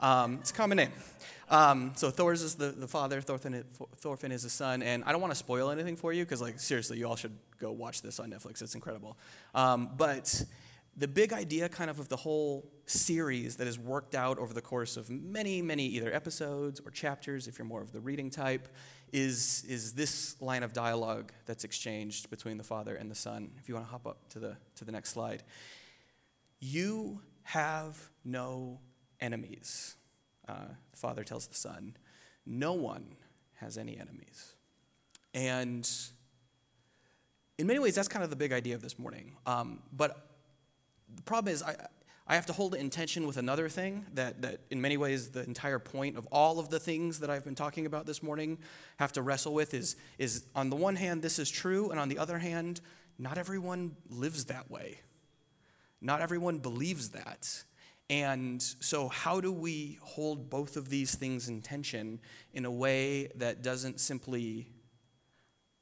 Um, 0.00 0.38
it's 0.40 0.50
a 0.50 0.54
common 0.54 0.76
name. 0.76 0.92
Um, 1.50 1.92
so 1.96 2.10
Thors 2.10 2.42
is 2.42 2.54
the, 2.54 2.68
the 2.68 2.88
father, 2.88 3.20
Thorfinn, 3.20 3.64
Thorfinn 3.98 4.32
is 4.32 4.42
the 4.42 4.50
son, 4.50 4.82
and 4.82 5.04
I 5.04 5.12
don't 5.12 5.20
want 5.20 5.32
to 5.32 5.38
spoil 5.38 5.70
anything 5.70 5.96
for 5.96 6.12
you 6.12 6.24
because, 6.24 6.40
like, 6.40 6.58
seriously, 6.58 6.98
you 6.98 7.08
all 7.08 7.16
should 7.16 7.36
go 7.58 7.72
watch 7.72 8.02
this 8.02 8.20
on 8.20 8.30
Netflix. 8.30 8.62
It's 8.62 8.74
incredible. 8.74 9.16
Um, 9.54 9.90
but 9.96 10.44
the 10.96 11.08
big 11.08 11.32
idea, 11.32 11.68
kind 11.68 11.90
of, 11.90 11.98
of 11.98 12.08
the 12.08 12.16
whole 12.16 12.70
series 12.86 13.56
that 13.56 13.66
is 13.66 13.78
worked 13.78 14.14
out 14.14 14.38
over 14.38 14.54
the 14.54 14.60
course 14.60 14.96
of 14.96 15.10
many, 15.10 15.60
many 15.60 15.86
either 15.86 16.12
episodes 16.14 16.80
or 16.84 16.90
chapters, 16.90 17.48
if 17.48 17.58
you're 17.58 17.66
more 17.66 17.82
of 17.82 17.92
the 17.92 18.00
reading 18.00 18.30
type, 18.30 18.68
is, 19.12 19.64
is 19.68 19.94
this 19.94 20.40
line 20.40 20.62
of 20.62 20.72
dialogue 20.72 21.32
that's 21.46 21.64
exchanged 21.64 22.30
between 22.30 22.58
the 22.58 22.64
Father 22.64 22.94
and 22.94 23.10
the 23.10 23.14
Son. 23.14 23.50
If 23.58 23.68
you 23.68 23.74
want 23.74 23.86
to 23.86 23.90
hop 23.90 24.06
up 24.06 24.28
to 24.30 24.38
the, 24.38 24.56
to 24.76 24.84
the 24.84 24.92
next 24.92 25.10
slide. 25.10 25.42
You 26.60 27.20
have 27.42 28.10
no 28.24 28.80
enemies, 29.20 29.96
uh, 30.48 30.66
the 30.90 30.96
Father 30.96 31.24
tells 31.24 31.46
the 31.46 31.54
Son. 31.54 31.96
No 32.46 32.72
one 32.72 33.16
has 33.54 33.78
any 33.78 33.98
enemies. 33.98 34.54
And 35.32 35.88
in 37.58 37.66
many 37.66 37.78
ways, 37.78 37.94
that's 37.94 38.08
kind 38.08 38.22
of 38.22 38.30
the 38.30 38.36
big 38.36 38.52
idea 38.52 38.74
of 38.74 38.82
this 38.82 38.98
morning. 38.98 39.36
Um, 39.46 39.82
but 39.92 40.33
the 41.16 41.22
problem 41.22 41.52
is, 41.52 41.62
I, 41.62 41.76
I 42.26 42.34
have 42.36 42.46
to 42.46 42.52
hold 42.52 42.74
it 42.74 42.80
in 42.80 42.88
tension 42.88 43.26
with 43.26 43.36
another 43.36 43.68
thing 43.68 44.06
that, 44.14 44.40
that, 44.42 44.60
in 44.70 44.80
many 44.80 44.96
ways, 44.96 45.30
the 45.30 45.44
entire 45.44 45.78
point 45.78 46.16
of 46.16 46.26
all 46.32 46.58
of 46.58 46.70
the 46.70 46.80
things 46.80 47.20
that 47.20 47.28
I've 47.28 47.44
been 47.44 47.54
talking 47.54 47.84
about 47.84 48.06
this 48.06 48.22
morning 48.22 48.58
have 48.98 49.12
to 49.12 49.22
wrestle 49.22 49.52
with 49.52 49.74
is, 49.74 49.96
is 50.18 50.44
on 50.54 50.70
the 50.70 50.76
one 50.76 50.96
hand, 50.96 51.22
this 51.22 51.38
is 51.38 51.50
true, 51.50 51.90
and 51.90 52.00
on 52.00 52.08
the 52.08 52.18
other 52.18 52.38
hand, 52.38 52.80
not 53.18 53.36
everyone 53.36 53.96
lives 54.08 54.46
that 54.46 54.70
way. 54.70 55.00
Not 56.00 56.20
everyone 56.20 56.58
believes 56.58 57.10
that. 57.10 57.64
And 58.10 58.62
so, 58.62 59.08
how 59.08 59.40
do 59.40 59.50
we 59.50 59.98
hold 60.02 60.50
both 60.50 60.76
of 60.76 60.90
these 60.90 61.14
things 61.14 61.48
in 61.48 61.62
tension 61.62 62.20
in 62.52 62.64
a 62.66 62.70
way 62.70 63.28
that 63.36 63.62
doesn't 63.62 64.00
simply 64.00 64.68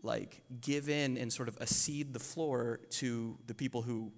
like 0.02 0.42
give 0.60 0.88
in 0.88 1.16
and 1.16 1.32
sort 1.32 1.48
of 1.48 1.60
accede 1.60 2.12
the 2.12 2.20
floor 2.20 2.80
to 2.90 3.38
the 3.46 3.54
people 3.54 3.82
who 3.82 4.12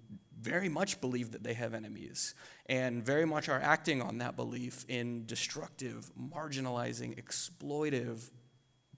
very 0.45 0.69
much 0.69 1.01
believe 1.01 1.31
that 1.31 1.43
they 1.43 1.53
have 1.53 1.73
enemies 1.73 2.35
and 2.67 3.03
very 3.03 3.25
much 3.25 3.49
are 3.49 3.59
acting 3.59 4.01
on 4.01 4.19
that 4.19 4.35
belief 4.35 4.85
in 4.87 5.25
destructive, 5.25 6.11
marginalizing, 6.15 7.19
exploitive, 7.21 8.29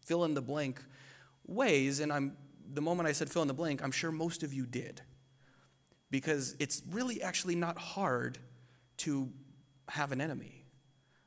fill 0.06 0.26
in 0.26 0.34
the 0.34 0.42
blank 0.42 0.84
ways. 1.46 2.02
And 2.02 2.12
I'm 2.12 2.36
the 2.74 2.82
moment 2.82 3.08
I 3.08 3.14
said 3.14 3.30
fill 3.30 3.42
in 3.42 3.48
the 3.48 3.54
blank, 3.54 3.82
I'm 3.84 3.92
sure 3.92 4.12
most 4.12 4.44
of 4.44 4.54
you 4.54 4.66
did. 4.66 5.02
Because 6.12 6.56
it's 6.60 6.82
really 6.92 7.22
actually 7.22 7.56
not 7.56 7.78
hard 7.78 8.38
to 8.98 9.30
have 9.88 10.12
an 10.12 10.22
enemy. 10.22 10.66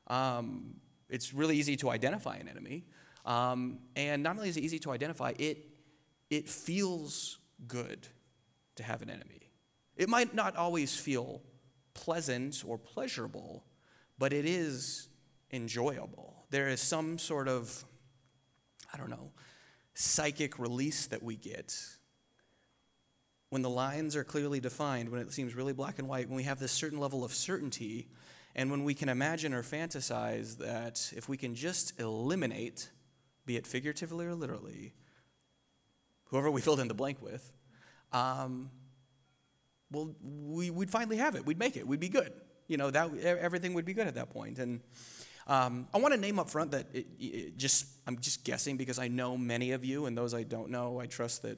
Um, 0.07 0.75
it's 1.09 1.33
really 1.33 1.57
easy 1.57 1.75
to 1.77 1.89
identify 1.89 2.35
an 2.35 2.47
enemy. 2.47 2.85
Um, 3.25 3.79
and 3.95 4.23
not 4.23 4.35
only 4.37 4.49
is 4.49 4.57
it 4.57 4.63
easy 4.63 4.79
to 4.79 4.91
identify, 4.91 5.33
it, 5.37 5.57
it 6.29 6.47
feels 6.49 7.39
good 7.67 8.07
to 8.75 8.83
have 8.83 9.01
an 9.01 9.09
enemy. 9.09 9.40
It 10.01 10.09
might 10.09 10.33
not 10.33 10.55
always 10.55 10.95
feel 10.95 11.43
pleasant 11.93 12.63
or 12.65 12.79
pleasurable, 12.79 13.63
but 14.17 14.33
it 14.33 14.47
is 14.47 15.09
enjoyable. 15.51 16.43
There 16.49 16.69
is 16.69 16.81
some 16.81 17.19
sort 17.19 17.47
of, 17.47 17.85
I 18.91 18.97
don't 18.97 19.11
know, 19.11 19.31
psychic 19.93 20.57
release 20.57 21.05
that 21.05 21.21
we 21.21 21.35
get 21.35 21.77
when 23.49 23.61
the 23.61 23.69
lines 23.69 24.15
are 24.15 24.23
clearly 24.23 24.59
defined, 24.59 25.09
when 25.09 25.21
it 25.21 25.31
seems 25.33 25.53
really 25.53 25.71
black 25.71 25.99
and 25.99 26.07
white, 26.07 26.27
when 26.27 26.35
we 26.35 26.43
have 26.43 26.57
this 26.57 26.71
certain 26.71 26.99
level 26.99 27.23
of 27.23 27.31
certainty, 27.31 28.07
and 28.55 28.71
when 28.71 28.83
we 28.83 28.95
can 28.95 29.07
imagine 29.07 29.53
or 29.53 29.61
fantasize 29.61 30.57
that 30.57 31.13
if 31.15 31.29
we 31.29 31.37
can 31.37 31.53
just 31.53 31.99
eliminate, 31.99 32.89
be 33.45 33.55
it 33.55 33.67
figuratively 33.67 34.25
or 34.25 34.33
literally, 34.33 34.95
whoever 36.29 36.49
we 36.49 36.59
filled 36.59 36.79
in 36.79 36.87
the 36.87 36.95
blank 36.95 37.21
with, 37.21 37.51
um, 38.11 38.71
well, 39.91 40.15
we, 40.21 40.69
would 40.69 40.89
finally 40.89 41.17
have 41.17 41.35
it. 41.35 41.45
We'd 41.45 41.59
make 41.59 41.77
it. 41.77 41.85
We'd 41.85 41.99
be 41.99 42.09
good. 42.09 42.33
You 42.67 42.77
know, 42.77 42.89
that 42.91 43.17
everything 43.17 43.73
would 43.73 43.85
be 43.85 43.93
good 43.93 44.07
at 44.07 44.15
that 44.15 44.29
point. 44.29 44.59
And 44.59 44.79
um, 45.47 45.87
I 45.93 45.97
want 45.97 46.13
to 46.13 46.19
name 46.19 46.39
up 46.39 46.49
front 46.49 46.71
that 46.71 46.87
it, 46.93 47.07
it 47.19 47.57
just 47.57 47.87
I'm 48.07 48.17
just 48.19 48.43
guessing 48.43 48.77
because 48.77 48.99
I 48.99 49.07
know 49.07 49.37
many 49.37 49.71
of 49.71 49.83
you, 49.83 50.05
and 50.05 50.17
those 50.17 50.33
I 50.33 50.43
don't 50.43 50.69
know, 50.69 50.99
I 50.99 51.07
trust 51.07 51.41
that. 51.41 51.57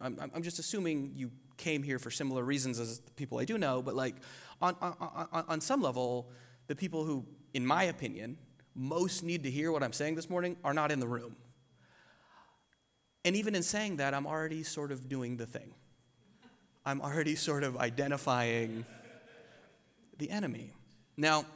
I'm, 0.00 0.18
I'm 0.34 0.42
just 0.42 0.58
assuming 0.58 1.12
you 1.14 1.30
came 1.58 1.82
here 1.82 1.98
for 1.98 2.10
similar 2.10 2.42
reasons 2.42 2.80
as 2.80 3.00
the 3.00 3.10
people 3.12 3.38
I 3.38 3.44
do 3.44 3.58
know, 3.58 3.82
but 3.82 3.94
like 3.94 4.16
on, 4.62 4.74
on, 4.80 5.44
on 5.46 5.60
some 5.60 5.82
level, 5.82 6.30
the 6.68 6.74
people 6.74 7.04
who, 7.04 7.26
in 7.52 7.66
my 7.66 7.84
opinion, 7.84 8.38
most 8.74 9.22
need 9.22 9.42
to 9.42 9.50
hear 9.50 9.70
what 9.70 9.82
I'm 9.82 9.92
saying 9.92 10.14
this 10.14 10.30
morning 10.30 10.56
are 10.64 10.72
not 10.72 10.90
in 10.90 11.00
the 11.00 11.06
room. 11.06 11.36
And 13.24 13.36
even 13.36 13.54
in 13.54 13.62
saying 13.62 13.98
that, 13.98 14.14
I'm 14.14 14.26
already 14.26 14.62
sort 14.62 14.90
of 14.90 15.08
doing 15.08 15.36
the 15.36 15.46
thing. 15.46 15.74
I'm 16.84 17.00
already 17.00 17.36
sort 17.36 17.62
of 17.62 17.76
identifying 17.76 18.84
the 20.18 20.30
enemy. 20.30 20.72
Now, 21.16 21.46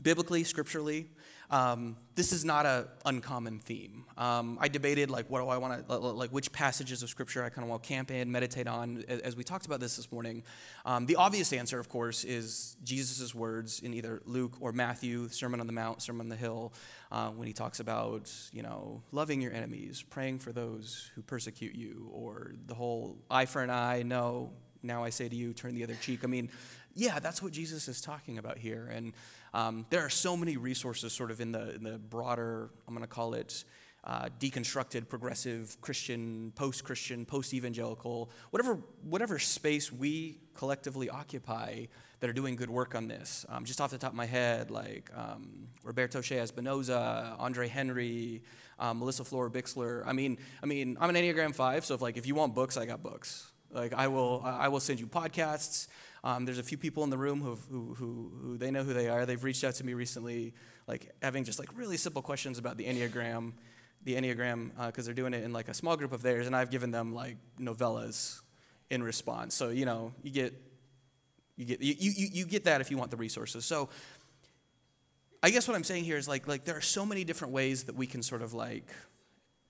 biblically, 0.00 0.44
scripturally, 0.44 1.08
um, 1.52 1.98
this 2.14 2.32
is 2.32 2.46
not 2.46 2.64
an 2.64 2.86
uncommon 3.04 3.58
theme. 3.58 4.04
Um, 4.16 4.56
I 4.60 4.68
debated 4.68 5.10
like 5.10 5.28
what 5.28 5.40
do 5.40 5.48
I 5.48 5.58
want 5.58 5.86
to 5.86 5.98
like 5.98 6.30
which 6.30 6.50
passages 6.50 7.02
of 7.02 7.10
scripture 7.10 7.44
I 7.44 7.50
kind 7.50 7.62
of 7.62 7.68
want 7.68 7.82
to 7.82 7.88
camp 7.88 8.10
in, 8.10 8.32
meditate 8.32 8.66
on. 8.66 9.04
As 9.06 9.36
we 9.36 9.44
talked 9.44 9.66
about 9.66 9.78
this 9.78 9.96
this 9.96 10.10
morning, 10.10 10.44
um, 10.86 11.04
the 11.04 11.16
obvious 11.16 11.52
answer, 11.52 11.78
of 11.78 11.90
course, 11.90 12.24
is 12.24 12.76
Jesus' 12.82 13.34
words 13.34 13.80
in 13.80 13.92
either 13.92 14.22
Luke 14.24 14.56
or 14.60 14.72
Matthew, 14.72 15.28
Sermon 15.28 15.60
on 15.60 15.66
the 15.66 15.72
Mount, 15.74 16.00
Sermon 16.00 16.22
on 16.22 16.28
the 16.30 16.36
Hill, 16.36 16.72
uh, 17.10 17.28
when 17.30 17.46
he 17.46 17.52
talks 17.52 17.80
about 17.80 18.32
you 18.52 18.62
know 18.62 19.02
loving 19.12 19.42
your 19.42 19.52
enemies, 19.52 20.02
praying 20.08 20.38
for 20.38 20.52
those 20.52 21.10
who 21.14 21.22
persecute 21.22 21.74
you, 21.74 22.08
or 22.12 22.52
the 22.66 22.74
whole 22.74 23.18
eye 23.30 23.44
for 23.44 23.62
an 23.62 23.70
eye. 23.70 24.02
No, 24.02 24.52
now 24.82 25.04
I 25.04 25.10
say 25.10 25.28
to 25.28 25.36
you, 25.36 25.52
turn 25.52 25.74
the 25.74 25.84
other 25.84 25.96
cheek. 26.00 26.20
I 26.24 26.28
mean, 26.28 26.48
yeah, 26.94 27.18
that's 27.18 27.42
what 27.42 27.52
Jesus 27.52 27.88
is 27.88 28.00
talking 28.00 28.38
about 28.38 28.58
here, 28.58 28.90
and 28.90 29.12
um, 29.54 29.86
there 29.90 30.00
are 30.00 30.10
so 30.10 30.36
many 30.36 30.56
resources, 30.56 31.12
sort 31.12 31.30
of 31.30 31.40
in 31.40 31.52
the, 31.52 31.74
in 31.74 31.82
the 31.82 31.98
broader, 31.98 32.70
I'm 32.86 32.94
going 32.94 33.06
to 33.06 33.12
call 33.12 33.34
it 33.34 33.64
uh, 34.04 34.28
deconstructed, 34.40 35.08
progressive, 35.08 35.76
Christian, 35.80 36.52
post 36.56 36.84
Christian, 36.84 37.24
post 37.24 37.54
evangelical, 37.54 38.30
whatever, 38.50 38.78
whatever 39.04 39.38
space 39.38 39.92
we 39.92 40.38
collectively 40.54 41.08
occupy 41.08 41.86
that 42.20 42.28
are 42.28 42.32
doing 42.32 42.56
good 42.56 42.70
work 42.70 42.94
on 42.94 43.08
this. 43.08 43.46
Um, 43.48 43.64
just 43.64 43.80
off 43.80 43.90
the 43.90 43.98
top 43.98 44.10
of 44.10 44.16
my 44.16 44.26
head, 44.26 44.70
like 44.70 45.10
um, 45.14 45.68
Roberto 45.84 46.20
Che 46.20 46.36
Espinoza, 46.36 47.36
Andre 47.38 47.68
Henry, 47.68 48.42
um, 48.78 48.98
Melissa 48.98 49.22
Florer-Bixler. 49.22 50.02
I 50.06 50.12
mean, 50.12 50.38
I 50.62 50.66
mean, 50.66 50.96
I'm 51.00 51.10
an 51.10 51.16
Enneagram 51.16 51.54
5, 51.54 51.84
so 51.84 51.94
if, 51.94 52.02
like, 52.02 52.16
if 52.16 52.26
you 52.26 52.34
want 52.34 52.54
books, 52.54 52.76
I 52.76 52.86
got 52.86 53.02
books. 53.02 53.52
Like, 53.70 53.92
I 53.94 54.08
will, 54.08 54.42
I 54.44 54.68
will 54.68 54.80
send 54.80 55.00
you 55.00 55.06
podcasts. 55.06 55.86
Um, 56.24 56.44
there's 56.44 56.58
a 56.58 56.62
few 56.62 56.78
people 56.78 57.02
in 57.02 57.10
the 57.10 57.18
room 57.18 57.40
who, 57.40 57.56
who, 57.70 57.94
who, 57.94 58.32
who 58.40 58.58
they 58.58 58.70
know 58.70 58.84
who 58.84 58.94
they 58.94 59.08
are. 59.08 59.26
They've 59.26 59.42
reached 59.42 59.64
out 59.64 59.74
to 59.76 59.84
me 59.84 59.94
recently, 59.94 60.54
like 60.86 61.10
having 61.20 61.42
just 61.42 61.58
like 61.58 61.68
really 61.76 61.96
simple 61.96 62.22
questions 62.22 62.58
about 62.58 62.76
the 62.76 62.84
Enneagram, 62.84 63.54
the 64.04 64.14
Enneagram, 64.14 64.70
because 64.86 65.04
uh, 65.04 65.08
they're 65.08 65.14
doing 65.14 65.34
it 65.34 65.42
in 65.42 65.52
like 65.52 65.68
a 65.68 65.74
small 65.74 65.96
group 65.96 66.12
of 66.12 66.22
theirs, 66.22 66.46
and 66.46 66.54
I've 66.54 66.70
given 66.70 66.92
them 66.92 67.12
like 67.12 67.38
novellas 67.58 68.40
in 68.88 69.02
response. 69.02 69.54
So 69.54 69.70
you 69.70 69.84
know, 69.84 70.12
you 70.22 70.30
get 70.30 70.54
you 71.56 71.64
get 71.64 71.80
you, 71.82 71.94
you, 71.98 72.28
you 72.32 72.46
get 72.46 72.64
that 72.64 72.80
if 72.80 72.90
you 72.90 72.96
want 72.96 73.10
the 73.10 73.16
resources. 73.16 73.64
So 73.64 73.88
I 75.42 75.50
guess 75.50 75.66
what 75.66 75.76
I'm 75.76 75.84
saying 75.84 76.04
here 76.04 76.16
is 76.16 76.28
like 76.28 76.46
like 76.46 76.64
there 76.64 76.76
are 76.76 76.82
so 76.82 77.04
many 77.04 77.24
different 77.24 77.52
ways 77.52 77.84
that 77.84 77.96
we 77.96 78.06
can 78.06 78.22
sort 78.22 78.42
of 78.42 78.54
like 78.54 78.88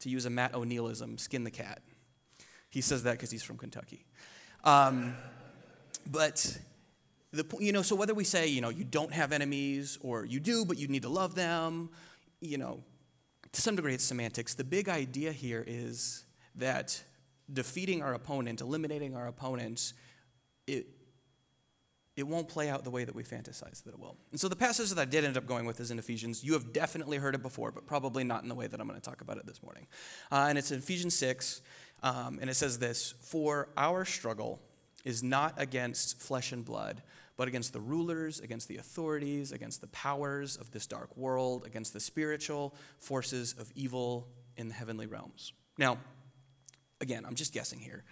to 0.00 0.10
use 0.10 0.26
a 0.26 0.30
Matt 0.30 0.54
O'Neillism, 0.54 1.16
skin 1.16 1.44
the 1.44 1.50
cat. 1.50 1.80
He 2.68 2.80
says 2.82 3.04
that 3.04 3.12
because 3.12 3.30
he's 3.30 3.42
from 3.42 3.56
Kentucky. 3.56 4.04
Um, 4.64 5.14
but 6.10 6.58
the, 7.32 7.46
you 7.58 7.72
know, 7.72 7.82
so 7.82 7.96
whether 7.96 8.14
we 8.14 8.24
say, 8.24 8.46
you 8.46 8.60
know, 8.60 8.68
you 8.68 8.84
don't 8.84 9.12
have 9.12 9.32
enemies 9.32 9.98
or 10.02 10.24
you 10.24 10.40
do, 10.40 10.64
but 10.64 10.78
you 10.78 10.88
need 10.88 11.02
to 11.02 11.08
love 11.08 11.34
them, 11.34 11.90
you 12.40 12.58
know, 12.58 12.82
to 13.52 13.62
some 13.62 13.76
degree 13.76 13.94
it's 13.94 14.04
semantics. 14.04 14.54
The 14.54 14.64
big 14.64 14.88
idea 14.88 15.32
here 15.32 15.64
is 15.66 16.24
that 16.56 17.02
defeating 17.52 18.02
our 18.02 18.14
opponent, 18.14 18.60
eliminating 18.60 19.14
our 19.14 19.26
opponents, 19.26 19.94
it, 20.66 20.86
it 22.16 22.26
won't 22.26 22.48
play 22.48 22.68
out 22.68 22.84
the 22.84 22.90
way 22.90 23.04
that 23.04 23.14
we 23.14 23.22
fantasize 23.22 23.82
that 23.84 23.94
it 23.94 23.98
will. 23.98 24.16
And 24.30 24.40
so 24.40 24.48
the 24.48 24.56
passage 24.56 24.90
that 24.90 24.98
I 24.98 25.06
did 25.06 25.24
end 25.24 25.36
up 25.36 25.46
going 25.46 25.64
with 25.64 25.80
is 25.80 25.90
in 25.90 25.98
Ephesians. 25.98 26.44
You 26.44 26.52
have 26.52 26.72
definitely 26.72 27.16
heard 27.16 27.34
it 27.34 27.42
before, 27.42 27.72
but 27.72 27.86
probably 27.86 28.24
not 28.24 28.42
in 28.42 28.48
the 28.48 28.54
way 28.54 28.66
that 28.66 28.78
I'm 28.78 28.86
going 28.86 29.00
to 29.00 29.04
talk 29.04 29.22
about 29.22 29.38
it 29.38 29.46
this 29.46 29.62
morning. 29.62 29.86
Uh, 30.30 30.46
and 30.48 30.58
it's 30.58 30.70
in 30.70 30.78
Ephesians 30.78 31.16
6, 31.16 31.62
um, 32.02 32.38
and 32.40 32.50
it 32.50 32.54
says 32.54 32.78
this 32.78 33.14
For 33.22 33.68
our 33.76 34.04
struggle 34.04 34.60
is 35.04 35.22
not 35.22 35.54
against 35.56 36.20
flesh 36.20 36.52
and 36.52 36.64
blood, 36.64 37.02
but 37.36 37.48
against 37.48 37.72
the 37.72 37.80
rulers, 37.80 38.40
against 38.40 38.68
the 38.68 38.76
authorities, 38.76 39.52
against 39.52 39.80
the 39.80 39.86
powers 39.88 40.56
of 40.56 40.70
this 40.70 40.86
dark 40.86 41.16
world, 41.16 41.64
against 41.66 41.92
the 41.92 42.00
spiritual 42.00 42.74
forces 42.98 43.54
of 43.58 43.70
evil 43.74 44.28
in 44.56 44.68
the 44.68 44.74
heavenly 44.74 45.06
realms. 45.06 45.52
Now, 45.78 45.98
again, 47.00 47.24
I'm 47.26 47.34
just 47.34 47.52
guessing 47.52 47.78
here. 47.78 48.04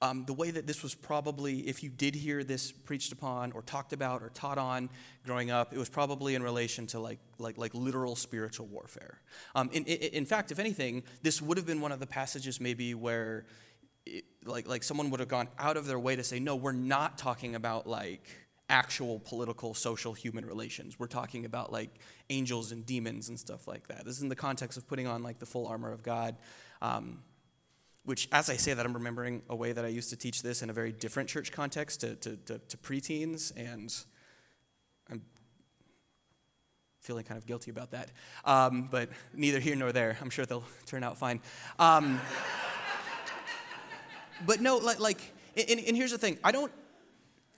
Um, 0.00 0.24
the 0.24 0.32
way 0.32 0.50
that 0.50 0.66
this 0.66 0.82
was 0.82 0.96
probably, 0.96 1.60
if 1.68 1.84
you 1.84 1.88
did 1.88 2.16
hear 2.16 2.42
this 2.42 2.72
preached 2.72 3.12
upon 3.12 3.52
or 3.52 3.62
talked 3.62 3.92
about 3.92 4.20
or 4.20 4.30
taught 4.30 4.58
on 4.58 4.90
growing 5.24 5.52
up, 5.52 5.72
it 5.72 5.78
was 5.78 5.88
probably 5.88 6.34
in 6.34 6.42
relation 6.42 6.88
to 6.88 6.98
like, 6.98 7.20
like, 7.38 7.56
like 7.56 7.72
literal 7.72 8.16
spiritual 8.16 8.66
warfare. 8.66 9.20
Um, 9.54 9.70
in, 9.72 9.84
in, 9.84 9.98
in 10.12 10.26
fact, 10.26 10.50
if 10.50 10.58
anything, 10.58 11.04
this 11.22 11.40
would 11.40 11.56
have 11.56 11.66
been 11.66 11.80
one 11.80 11.92
of 11.92 12.00
the 12.00 12.06
passages 12.08 12.60
maybe 12.60 12.94
where 12.94 13.46
like, 14.44 14.68
like 14.68 14.82
someone 14.82 15.10
would 15.10 15.20
have 15.20 15.28
gone 15.28 15.48
out 15.58 15.76
of 15.76 15.86
their 15.86 15.98
way 15.98 16.16
to 16.16 16.24
say, 16.24 16.40
no, 16.40 16.56
we're 16.56 16.72
not 16.72 17.18
talking 17.18 17.54
about 17.54 17.86
like 17.86 18.26
actual 18.68 19.20
political, 19.20 19.74
social, 19.74 20.12
human 20.12 20.44
relations. 20.46 20.98
We're 20.98 21.06
talking 21.06 21.44
about 21.44 21.72
like 21.72 21.90
angels 22.30 22.72
and 22.72 22.84
demons 22.84 23.28
and 23.28 23.38
stuff 23.38 23.68
like 23.68 23.88
that. 23.88 24.04
This 24.04 24.16
is 24.16 24.22
in 24.22 24.28
the 24.28 24.36
context 24.36 24.78
of 24.78 24.88
putting 24.88 25.06
on 25.06 25.22
like 25.22 25.38
the 25.38 25.46
full 25.46 25.66
armor 25.66 25.92
of 25.92 26.02
God. 26.02 26.36
Um, 26.80 27.22
which, 28.04 28.28
as 28.32 28.50
I 28.50 28.56
say 28.56 28.74
that, 28.74 28.84
I'm 28.84 28.94
remembering 28.94 29.42
a 29.48 29.54
way 29.54 29.72
that 29.72 29.84
I 29.84 29.88
used 29.88 30.10
to 30.10 30.16
teach 30.16 30.42
this 30.42 30.62
in 30.62 30.70
a 30.70 30.72
very 30.72 30.90
different 30.90 31.28
church 31.28 31.52
context 31.52 32.00
to, 32.00 32.16
to, 32.16 32.36
to, 32.36 32.58
to 32.58 32.76
preteens, 32.78 33.52
and 33.56 33.94
I'm 35.08 35.22
feeling 37.00 37.22
kind 37.24 37.38
of 37.38 37.46
guilty 37.46 37.70
about 37.70 37.92
that. 37.92 38.10
Um, 38.44 38.88
but 38.90 39.10
neither 39.32 39.60
here 39.60 39.76
nor 39.76 39.92
there. 39.92 40.18
I'm 40.20 40.30
sure 40.30 40.44
they'll 40.46 40.64
turn 40.86 41.04
out 41.04 41.16
fine. 41.16 41.40
Um, 41.78 42.20
but 44.46 44.60
no, 44.60 44.76
like, 44.76 45.00
like 45.00 45.20
and, 45.56 45.80
and 45.80 45.96
here's 45.96 46.12
the 46.12 46.18
thing. 46.18 46.38
I 46.42 46.52
don't, 46.52 46.72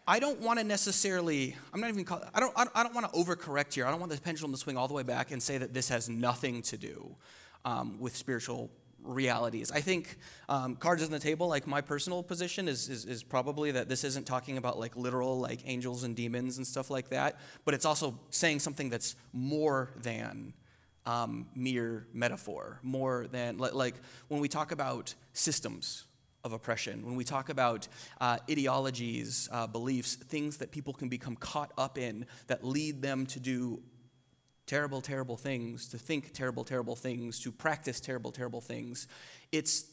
I 0.07 0.19
don't 0.19 0.41
want 0.41 0.59
to 0.59 0.65
necessarily, 0.65 1.57
I'm 1.73 1.81
not 1.81 1.89
even, 1.89 2.05
call, 2.05 2.23
I 2.35 2.41
don't, 2.41 2.53
I 2.57 2.83
don't 2.83 2.95
want 2.95 3.11
to 3.11 3.19
overcorrect 3.19 3.75
here. 3.75 3.87
I 3.87 3.91
don't 3.91 4.01
want 4.01 4.13
the 4.13 4.21
pendulum 4.21 4.53
to 4.53 4.59
swing 4.59 4.77
all 4.77 4.89
the 4.89 4.95
way 4.95 5.03
back 5.03 5.31
and 5.31 5.43
say 5.43 5.57
that 5.59 5.73
this 5.73 5.89
has 5.89 6.09
nothing 6.09 6.63
to 6.63 6.77
do 6.77 7.17
um, 7.65 7.99
with 7.99 8.15
spiritual 8.17 8.71
realities. 9.03 9.71
I 9.71 9.81
think 9.81 10.17
um, 10.49 10.77
cards 10.77 11.03
on 11.03 11.11
the 11.11 11.19
table, 11.19 11.49
like 11.49 11.67
my 11.67 11.81
personal 11.81 12.23
position 12.23 12.69
is, 12.69 12.89
is, 12.89 13.05
is, 13.05 13.23
probably 13.23 13.71
that 13.73 13.89
this 13.89 14.03
isn't 14.05 14.27
talking 14.27 14.57
about 14.57 14.79
like 14.79 14.97
literal 14.97 15.39
like 15.39 15.61
angels 15.67 16.05
and 16.05 16.17
demons 16.17 16.57
and 16.57 16.67
stuff 16.67 16.91
like 16.91 17.11
that, 17.11 17.39
but 17.65 17.75
it's 17.75 17.85
also 17.85 18.19
saying 18.31 18.61
something 18.61 18.89
that's 18.89 19.15
more 19.33 19.91
than 19.97 20.55
um, 21.07 21.47
mere 21.55 22.07
metaphor, 22.13 22.79
more 22.83 23.27
than 23.31 23.59
like, 23.59 23.75
like 23.75 23.95
when 24.29 24.41
we 24.41 24.49
talk 24.49 24.73
about 24.73 25.15
systems, 25.35 26.05
of 26.45 26.53
oppression, 26.53 27.05
when 27.05 27.17
we 27.17 27.25
talk 27.25 27.49
about 27.49 27.89
uh, 28.21 28.37
ideologies, 28.51 29.49
uh, 29.51 29.67
beliefs, 29.67 30.15
things 30.15 30.59
that 30.59 30.71
people 30.71 30.93
can 30.93 31.09
become 31.09 31.37
caught 31.37 31.73
up 31.79 31.97
in 31.97 32.27
that 32.47 32.63
lead 32.63 33.01
them 33.01 33.25
to 33.27 33.41
do 33.41 33.81
terrible, 34.67 35.01
terrible 35.01 35.37
things, 35.37 35.89
to 35.89 35.99
think 35.99 36.33
terrible, 36.33 36.65
terrible 36.65 36.97
things, 36.97 37.41
to 37.41 37.51
practice 37.51 37.99
terrible, 38.01 38.31
terrible 38.31 38.61
things, 38.61 39.09
it's, 39.53 39.87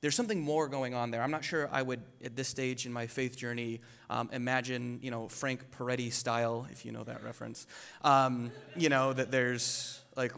there's 0.00 0.14
something 0.14 0.40
more 0.40 0.66
going 0.68 0.94
on 0.94 1.10
there. 1.10 1.22
I'm 1.22 1.30
not 1.30 1.44
sure 1.44 1.68
I 1.70 1.82
would, 1.82 2.00
at 2.24 2.36
this 2.36 2.48
stage 2.48 2.86
in 2.86 2.92
my 2.92 3.06
faith 3.06 3.36
journey, 3.36 3.80
um, 4.08 4.30
imagine, 4.32 4.98
you 5.02 5.10
know, 5.10 5.28
Frank 5.28 5.70
Peretti 5.70 6.10
style, 6.10 6.66
if 6.70 6.86
you 6.86 6.92
know 6.92 7.04
that 7.04 7.22
reference. 7.22 7.66
Um, 8.02 8.50
you 8.76 8.88
know, 8.88 9.12
that 9.12 9.30
there's 9.30 10.00
like, 10.16 10.32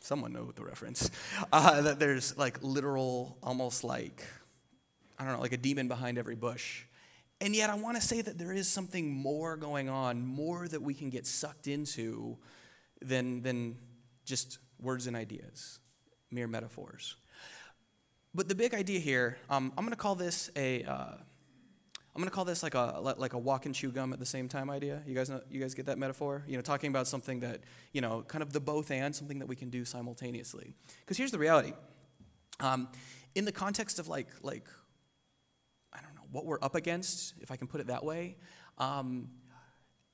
someone 0.00 0.32
know 0.32 0.52
the 0.54 0.64
reference, 0.64 1.10
uh, 1.52 1.82
that 1.82 1.98
there's 1.98 2.36
like 2.38 2.62
literal, 2.62 3.36
almost 3.42 3.82
like, 3.84 4.24
I 5.18 5.24
don't 5.24 5.34
know, 5.34 5.40
like 5.40 5.52
a 5.52 5.58
demon 5.58 5.88
behind 5.88 6.18
every 6.18 6.36
bush. 6.36 6.84
And 7.40 7.54
yet, 7.54 7.70
I 7.70 7.74
want 7.74 7.96
to 7.96 8.02
say 8.02 8.20
that 8.20 8.38
there 8.38 8.52
is 8.52 8.68
something 8.68 9.10
more 9.10 9.56
going 9.56 9.88
on, 9.88 10.26
more 10.26 10.66
that 10.68 10.82
we 10.82 10.94
can 10.94 11.10
get 11.10 11.26
sucked 11.26 11.68
into 11.68 12.36
than, 13.00 13.42
than 13.42 13.76
just 14.24 14.58
words 14.80 15.06
and 15.06 15.16
ideas, 15.16 15.78
mere 16.30 16.48
metaphors. 16.48 17.16
But 18.34 18.48
the 18.48 18.54
big 18.54 18.74
idea 18.74 18.98
here, 18.98 19.38
um, 19.48 19.72
I'm 19.76 19.84
going 19.84 19.90
to 19.90 19.96
call 19.96 20.14
this 20.14 20.50
a, 20.56 20.82
am 20.82 21.16
going 22.16 22.24
to 22.24 22.30
call 22.30 22.44
this 22.44 22.62
like 22.62 22.74
a 22.74 23.00
like 23.16 23.32
a 23.32 23.38
walk 23.38 23.66
and 23.66 23.74
chew 23.74 23.90
gum 23.90 24.12
at 24.12 24.18
the 24.18 24.26
same 24.26 24.48
time 24.48 24.68
idea. 24.68 25.02
You 25.06 25.14
guys 25.14 25.30
know, 25.30 25.40
you 25.50 25.60
guys 25.60 25.74
get 25.74 25.86
that 25.86 25.98
metaphor? 25.98 26.44
You 26.46 26.56
know, 26.56 26.62
talking 26.62 26.90
about 26.90 27.06
something 27.06 27.40
that 27.40 27.60
you 27.92 28.00
know, 28.00 28.22
kind 28.22 28.42
of 28.42 28.52
the 28.52 28.60
both 28.60 28.90
and 28.90 29.14
something 29.14 29.38
that 29.38 29.48
we 29.48 29.56
can 29.56 29.70
do 29.70 29.84
simultaneously. 29.84 30.74
Because 31.00 31.16
here's 31.16 31.30
the 31.30 31.38
reality. 31.38 31.72
Um, 32.60 32.88
in 33.34 33.44
the 33.44 33.52
context 33.52 33.98
of 33.98 34.08
like 34.08 34.28
like 34.42 34.66
what 36.30 36.44
we're 36.44 36.58
up 36.62 36.74
against, 36.74 37.34
if 37.40 37.50
I 37.50 37.56
can 37.56 37.66
put 37.66 37.80
it 37.80 37.86
that 37.88 38.04
way. 38.04 38.36
Um, 38.78 39.28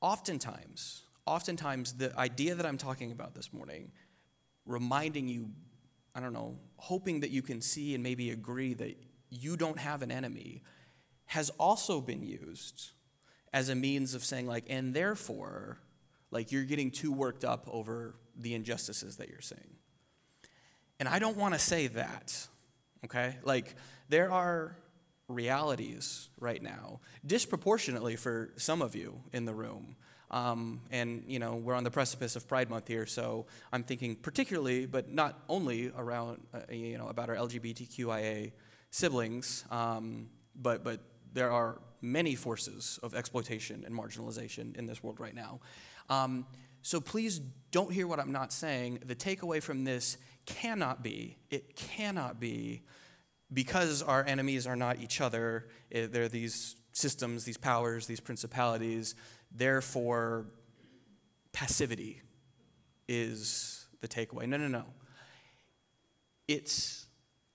oftentimes, 0.01 1.03
oftentimes 1.27 1.95
the 1.95 2.17
idea 2.19 2.55
that 2.55 2.67
I'm 2.67 2.79
talking 2.79 3.13
about 3.13 3.35
this 3.35 3.53
morning, 3.53 3.93
reminding 4.67 5.29
you 5.29 5.51
I 6.15 6.21
don't 6.21 6.33
know, 6.33 6.59
hoping 6.77 7.21
that 7.21 7.31
you 7.31 7.43
can 7.43 7.61
see 7.61 7.95
and 7.95 8.03
maybe 8.03 8.31
agree 8.31 8.75
that 8.75 8.97
you 9.31 9.57
don't 9.57 9.79
have 9.79 10.03
an 10.03 10.13
enemy, 10.13 10.63
has 11.27 11.51
also 11.59 12.01
been 12.01 12.23
used 12.23 12.93
as 13.53 13.69
a 13.69 13.75
means 13.75 14.15
of 14.15 14.25
saying, 14.25 14.47
like, 14.47 14.65
and 14.69 14.95
therefore, 14.95 15.79
like, 16.31 16.53
you're 16.53 16.65
getting 16.65 16.91
too 16.91 17.13
worked 17.13 17.45
up 17.45 17.69
over 17.71 18.15
the 18.37 18.55
injustices 18.55 19.17
that 19.17 19.29
you're 19.29 19.41
seeing. 19.41 19.77
And 21.01 21.09
I 21.09 21.19
don't 21.19 21.37
want 21.37 21.55
to 21.55 21.61
say 21.61 21.89
that, 21.89 22.47
okay? 23.05 23.39
Like, 23.43 23.75
there 24.09 24.31
are 24.31 24.77
realities 25.29 26.29
right 26.39 26.63
now, 26.63 27.01
disproportionately 27.27 28.17
for 28.17 28.53
some 28.57 28.83
of 28.83 28.95
you 28.95 29.21
in 29.33 29.45
the 29.45 29.55
room, 29.55 29.97
um, 30.31 30.81
and, 30.91 31.23
you 31.29 31.39
know, 31.39 31.55
we're 31.55 31.75
on 31.75 31.85
the 31.85 31.91
precipice 31.91 32.35
of 32.35 32.49
Pride 32.49 32.69
Month 32.69 32.89
here, 32.89 33.07
so 33.07 33.47
I'm 33.73 33.85
thinking 33.85 34.17
particularly, 34.17 34.85
but 34.85 35.13
not 35.13 35.45
only 35.49 35.93
around, 35.97 36.41
uh, 36.53 36.61
you 36.73 36.99
know, 36.99 37.09
about 37.09 37.29
our 37.29 37.37
LGBTQIA 37.37 38.53
siblings, 38.91 39.65
um, 39.71 40.29
but, 40.57 40.83
but 40.83 41.01
there 41.33 41.53
are 41.53 41.81
many 42.01 42.35
forces 42.35 42.99
of 43.03 43.15
exploitation 43.15 43.85
and 43.87 43.95
marginalization 43.95 44.77
in 44.77 44.87
this 44.87 45.03
world 45.03 45.21
right 45.21 45.35
now. 45.35 45.61
Um, 46.11 46.47
so 46.83 47.01
please 47.01 47.41
don't 47.71 47.93
hear 47.93 48.07
what 48.07 48.19
I'm 48.19 48.33
not 48.33 48.53
saying. 48.53 49.01
The 49.05 49.15
takeaway 49.15 49.63
from 49.63 49.85
this 49.85 50.19
cannot 50.47 51.03
be, 51.03 51.39
it 51.51 51.77
cannot 51.77 52.41
be, 52.41 52.83
because 53.55 54.03
our 54.03 54.25
enemies 54.27 54.67
are 54.67 54.77
not 54.77 55.01
each 55.01 55.21
other, 55.21 55.69
eh, 55.93 56.07
they're 56.11 56.29
these 56.29 56.77
systems, 56.93 57.45
these 57.45 57.57
powers, 57.57 58.07
these 58.07 58.21
principalities, 58.21 59.15
Therefore, 59.55 60.47
passivity 61.53 62.21
is 63.07 63.87
the 64.01 64.09
takeaway. 64.09 64.49
No, 64.49 64.57
no, 64.57 64.67
no. 64.67 64.85
It's 66.49 67.07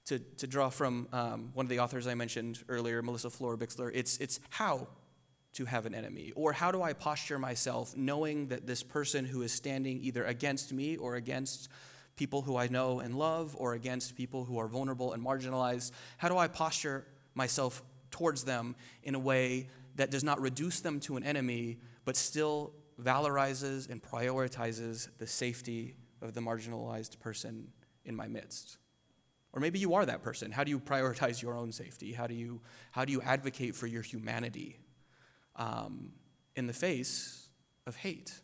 to, 0.05 0.19
to 0.19 0.47
draw 0.47 0.69
from 0.69 1.07
um, 1.11 1.51
one 1.53 1.65
of 1.65 1.69
the 1.69 1.79
authors 1.79 2.07
I 2.07 2.15
mentioned 2.15 2.63
earlier, 2.69 3.01
Melissa 3.01 3.29
Florer-Bixler, 3.29 3.91
it's, 3.93 4.17
it's 4.17 4.39
how 4.49 4.87
to 5.53 5.65
have 5.65 5.85
an 5.85 5.93
enemy? 5.93 6.31
Or 6.35 6.53
how 6.53 6.71
do 6.71 6.81
I 6.81 6.93
posture 6.93 7.37
myself 7.37 7.97
knowing 7.97 8.47
that 8.47 8.65
this 8.65 8.81
person 8.81 9.25
who 9.25 9.41
is 9.41 9.51
standing 9.51 9.99
either 10.01 10.23
against 10.23 10.71
me 10.71 10.95
or 10.95 11.15
against 11.15 11.69
people 12.19 12.41
who 12.41 12.57
I 12.57 12.67
know 12.67 12.99
and 12.99 13.15
love 13.15 13.55
or 13.57 13.73
against 13.73 14.17
people 14.17 14.43
who 14.43 14.59
are 14.59 14.67
vulnerable 14.67 15.13
and 15.13 15.25
marginalized, 15.25 15.91
how 16.17 16.27
do 16.27 16.37
I 16.37 16.49
posture 16.49 17.07
myself 17.33 17.81
towards 18.11 18.43
them 18.43 18.75
in 19.03 19.15
a 19.15 19.19
way 19.19 19.69
that 19.95 20.11
does 20.11 20.23
not 20.23 20.41
reduce 20.41 20.81
them 20.81 20.99
to 20.99 21.15
an 21.15 21.23
enemy, 21.23 21.77
but 22.03 22.17
still 22.17 22.73
valorizes 23.01 23.89
and 23.89 24.03
prioritizes 24.03 25.07
the 25.17 25.25
safety 25.25 25.95
of 26.21 26.33
the 26.33 26.41
marginalized 26.41 27.19
person 27.19 27.69
in 28.03 28.15
my 28.15 28.27
midst. 28.27 28.77
Or 29.53 29.61
maybe 29.61 29.79
you 29.79 29.93
are 29.93 30.05
that 30.05 30.21
person. 30.21 30.51
How 30.51 30.65
do 30.65 30.71
you 30.71 30.79
prioritize 30.79 31.41
your 31.41 31.55
own 31.55 31.71
safety? 31.71 32.11
How 32.11 32.27
do 32.27 32.33
you, 32.33 32.59
how 32.91 33.05
do 33.05 33.13
you 33.13 33.21
advocate 33.21 33.75
for 33.75 33.87
your 33.87 34.01
humanity 34.01 34.77
um, 35.55 36.11
in 36.57 36.67
the 36.67 36.73
face 36.73 37.47
of 37.87 37.95
hate? 37.95 38.41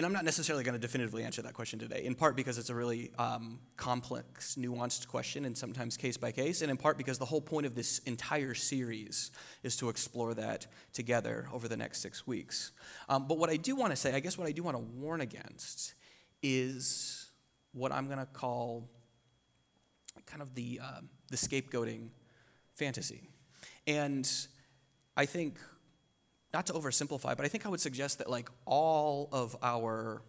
And 0.00 0.06
I'm 0.06 0.14
not 0.14 0.24
necessarily 0.24 0.64
going 0.64 0.72
to 0.72 0.78
definitively 0.78 1.24
answer 1.24 1.42
that 1.42 1.52
question 1.52 1.78
today, 1.78 2.04
in 2.06 2.14
part 2.14 2.34
because 2.34 2.56
it's 2.56 2.70
a 2.70 2.74
really 2.74 3.10
um, 3.18 3.58
complex, 3.76 4.54
nuanced 4.54 5.06
question, 5.08 5.44
and 5.44 5.54
sometimes 5.54 5.98
case 5.98 6.16
by 6.16 6.32
case, 6.32 6.62
and 6.62 6.70
in 6.70 6.78
part 6.78 6.96
because 6.96 7.18
the 7.18 7.26
whole 7.26 7.42
point 7.42 7.66
of 7.66 7.74
this 7.74 7.98
entire 8.06 8.54
series 8.54 9.30
is 9.62 9.76
to 9.76 9.90
explore 9.90 10.32
that 10.32 10.66
together 10.94 11.50
over 11.52 11.68
the 11.68 11.76
next 11.76 12.00
six 12.00 12.26
weeks. 12.26 12.72
Um, 13.10 13.28
but 13.28 13.36
what 13.36 13.50
I 13.50 13.56
do 13.56 13.76
want 13.76 13.90
to 13.90 13.96
say, 13.96 14.14
I 14.14 14.20
guess 14.20 14.38
what 14.38 14.48
I 14.48 14.52
do 14.52 14.62
want 14.62 14.74
to 14.74 14.82
warn 14.82 15.20
against, 15.20 15.92
is 16.42 17.30
what 17.72 17.92
I'm 17.92 18.06
going 18.06 18.20
to 18.20 18.24
call 18.24 18.88
kind 20.24 20.40
of 20.40 20.54
the, 20.54 20.80
uh, 20.82 21.00
the 21.30 21.36
scapegoating 21.36 22.08
fantasy. 22.74 23.28
And 23.86 24.26
I 25.14 25.26
think 25.26 25.58
not 26.52 26.66
to 26.66 26.72
oversimplify, 26.72 27.36
but 27.36 27.44
I 27.44 27.48
think 27.48 27.66
I 27.66 27.68
would 27.68 27.80
suggest 27.80 28.18
that 28.18 28.28
like 28.28 28.48
all 28.66 29.28
of 29.32 29.56
our 29.62 30.22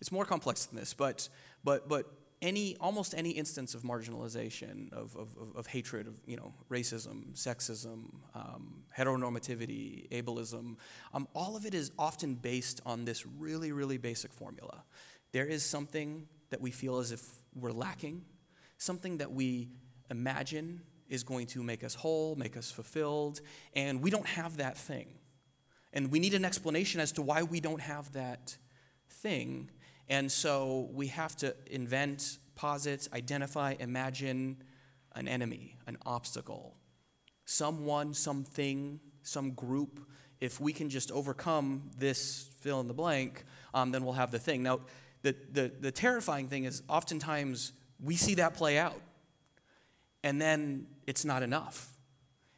it's 0.00 0.12
more 0.12 0.24
complex 0.24 0.66
than 0.66 0.78
this, 0.78 0.92
but 0.92 1.28
but 1.62 1.88
but 1.88 2.06
any 2.42 2.76
almost 2.78 3.14
any 3.16 3.30
instance 3.30 3.74
of 3.74 3.82
marginalization, 3.82 4.92
of, 4.92 5.16
of, 5.16 5.28
of, 5.56 5.66
hatred, 5.66 6.06
of 6.06 6.20
you 6.26 6.36
know 6.36 6.52
racism, 6.70 7.32
sexism, 7.34 8.10
um, 8.34 8.82
heteronormativity, 8.96 10.08
ableism, 10.10 10.76
um, 11.14 11.26
all 11.34 11.56
of 11.56 11.64
it 11.64 11.72
is 11.72 11.90
often 11.98 12.34
based 12.34 12.82
on 12.84 13.04
this 13.04 13.24
really 13.38 13.72
really 13.72 13.96
basic 13.96 14.32
formula. 14.32 14.84
There 15.32 15.46
is 15.46 15.64
something 15.64 16.28
that 16.50 16.60
we 16.60 16.70
feel 16.70 16.98
as 16.98 17.10
if 17.10 17.22
we're 17.54 17.72
lacking, 17.72 18.22
something 18.76 19.18
that 19.18 19.32
we 19.32 19.70
imagine 20.10 20.82
is 21.08 21.22
going 21.22 21.46
to 21.48 21.62
make 21.62 21.84
us 21.84 21.94
whole, 21.94 22.36
make 22.36 22.56
us 22.56 22.70
fulfilled, 22.70 23.40
and 23.74 24.02
we 24.02 24.10
don't 24.10 24.26
have 24.26 24.56
that 24.58 24.76
thing. 24.76 25.06
And 25.92 26.10
we 26.10 26.18
need 26.18 26.34
an 26.34 26.44
explanation 26.44 27.00
as 27.00 27.12
to 27.12 27.22
why 27.22 27.42
we 27.42 27.60
don't 27.60 27.80
have 27.80 28.12
that 28.12 28.56
thing. 29.08 29.70
And 30.08 30.30
so 30.30 30.88
we 30.92 31.06
have 31.08 31.36
to 31.36 31.54
invent, 31.70 32.38
posit, 32.54 33.08
identify, 33.12 33.74
imagine 33.78 34.62
an 35.14 35.28
enemy, 35.28 35.76
an 35.86 35.96
obstacle, 36.04 36.76
someone, 37.44 38.12
something, 38.12 38.98
some 39.22 39.52
group. 39.52 40.00
If 40.40 40.60
we 40.60 40.72
can 40.72 40.90
just 40.90 41.12
overcome 41.12 41.90
this 41.96 42.50
fill 42.60 42.80
in 42.80 42.88
the 42.88 42.94
blank, 42.94 43.44
um, 43.72 43.92
then 43.92 44.04
we'll 44.04 44.14
have 44.14 44.32
the 44.32 44.38
thing. 44.38 44.62
Now, 44.62 44.80
the, 45.22 45.34
the, 45.52 45.72
the 45.80 45.92
terrifying 45.92 46.48
thing 46.48 46.64
is 46.64 46.82
oftentimes 46.88 47.72
we 48.02 48.16
see 48.16 48.34
that 48.34 48.54
play 48.54 48.78
out 48.78 49.00
and 50.24 50.40
then 50.40 50.86
it's 51.06 51.24
not 51.24 51.42
enough. 51.42 51.96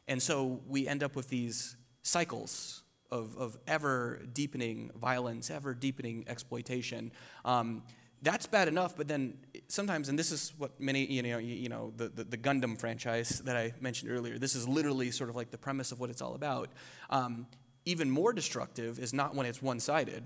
And 0.07 0.21
so 0.21 0.61
we 0.67 0.87
end 0.87 1.03
up 1.03 1.15
with 1.15 1.29
these 1.29 1.75
cycles 2.01 2.83
of, 3.11 3.37
of 3.37 3.57
ever 3.67 4.21
deepening 4.33 4.91
violence, 4.95 5.49
ever 5.51 5.73
deepening 5.73 6.25
exploitation. 6.27 7.11
Um, 7.45 7.83
that's 8.21 8.47
bad 8.47 8.67
enough, 8.67 8.95
but 8.97 9.07
then 9.07 9.37
sometimes, 9.67 10.09
and 10.09 10.17
this 10.17 10.31
is 10.31 10.53
what 10.57 10.79
many, 10.79 11.05
you 11.05 11.21
know, 11.21 11.37
you, 11.37 11.53
you 11.53 11.69
know 11.69 11.93
the, 11.95 12.09
the, 12.09 12.23
the, 12.23 12.37
Gundam 12.37 12.79
franchise 12.79 13.41
that 13.45 13.55
I 13.55 13.73
mentioned 13.79 14.11
earlier, 14.11 14.39
this 14.39 14.55
is 14.55 14.67
literally 14.67 15.11
sort 15.11 15.29
of 15.29 15.35
like 15.35 15.51
the 15.51 15.57
premise 15.57 15.91
of 15.91 15.99
what 15.99 16.09
it's 16.09 16.21
all 16.21 16.33
about. 16.33 16.69
Um, 17.09 17.45
even 17.85 18.09
more 18.09 18.33
destructive 18.33 18.99
is 18.99 19.13
not 19.13 19.35
when 19.35 19.45
it's 19.45 19.61
one 19.61 19.79
sided, 19.79 20.23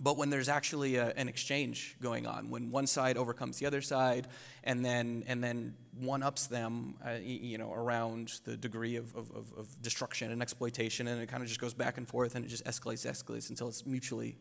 but 0.00 0.18
when 0.18 0.28
there's 0.28 0.48
actually 0.48 0.96
a, 0.96 1.12
an 1.16 1.28
exchange 1.28 1.96
going 2.02 2.26
on, 2.26 2.50
when 2.50 2.70
one 2.70 2.86
side 2.86 3.16
overcomes 3.16 3.58
the 3.58 3.66
other 3.66 3.80
side, 3.80 4.26
and 4.62 4.84
then 4.84 5.24
and 5.26 5.42
then 5.42 5.74
one 5.98 6.22
ups 6.22 6.46
them, 6.46 6.96
uh, 7.04 7.12
you 7.22 7.56
know, 7.56 7.72
around 7.72 8.40
the 8.44 8.56
degree 8.56 8.96
of, 8.96 9.14
of, 9.16 9.30
of, 9.32 9.82
destruction 9.82 10.30
and 10.30 10.42
exploitation, 10.42 11.08
and 11.08 11.22
it 11.22 11.28
kind 11.28 11.42
of 11.42 11.48
just 11.48 11.60
goes 11.60 11.72
back 11.72 11.96
and 11.96 12.06
forth, 12.06 12.34
and 12.34 12.44
it 12.44 12.48
just 12.48 12.64
escalates, 12.66 13.10
escalates 13.10 13.48
until 13.48 13.68
it's 13.68 13.86
mutually 13.86 14.36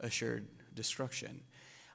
assured 0.00 0.48
destruction. 0.74 1.40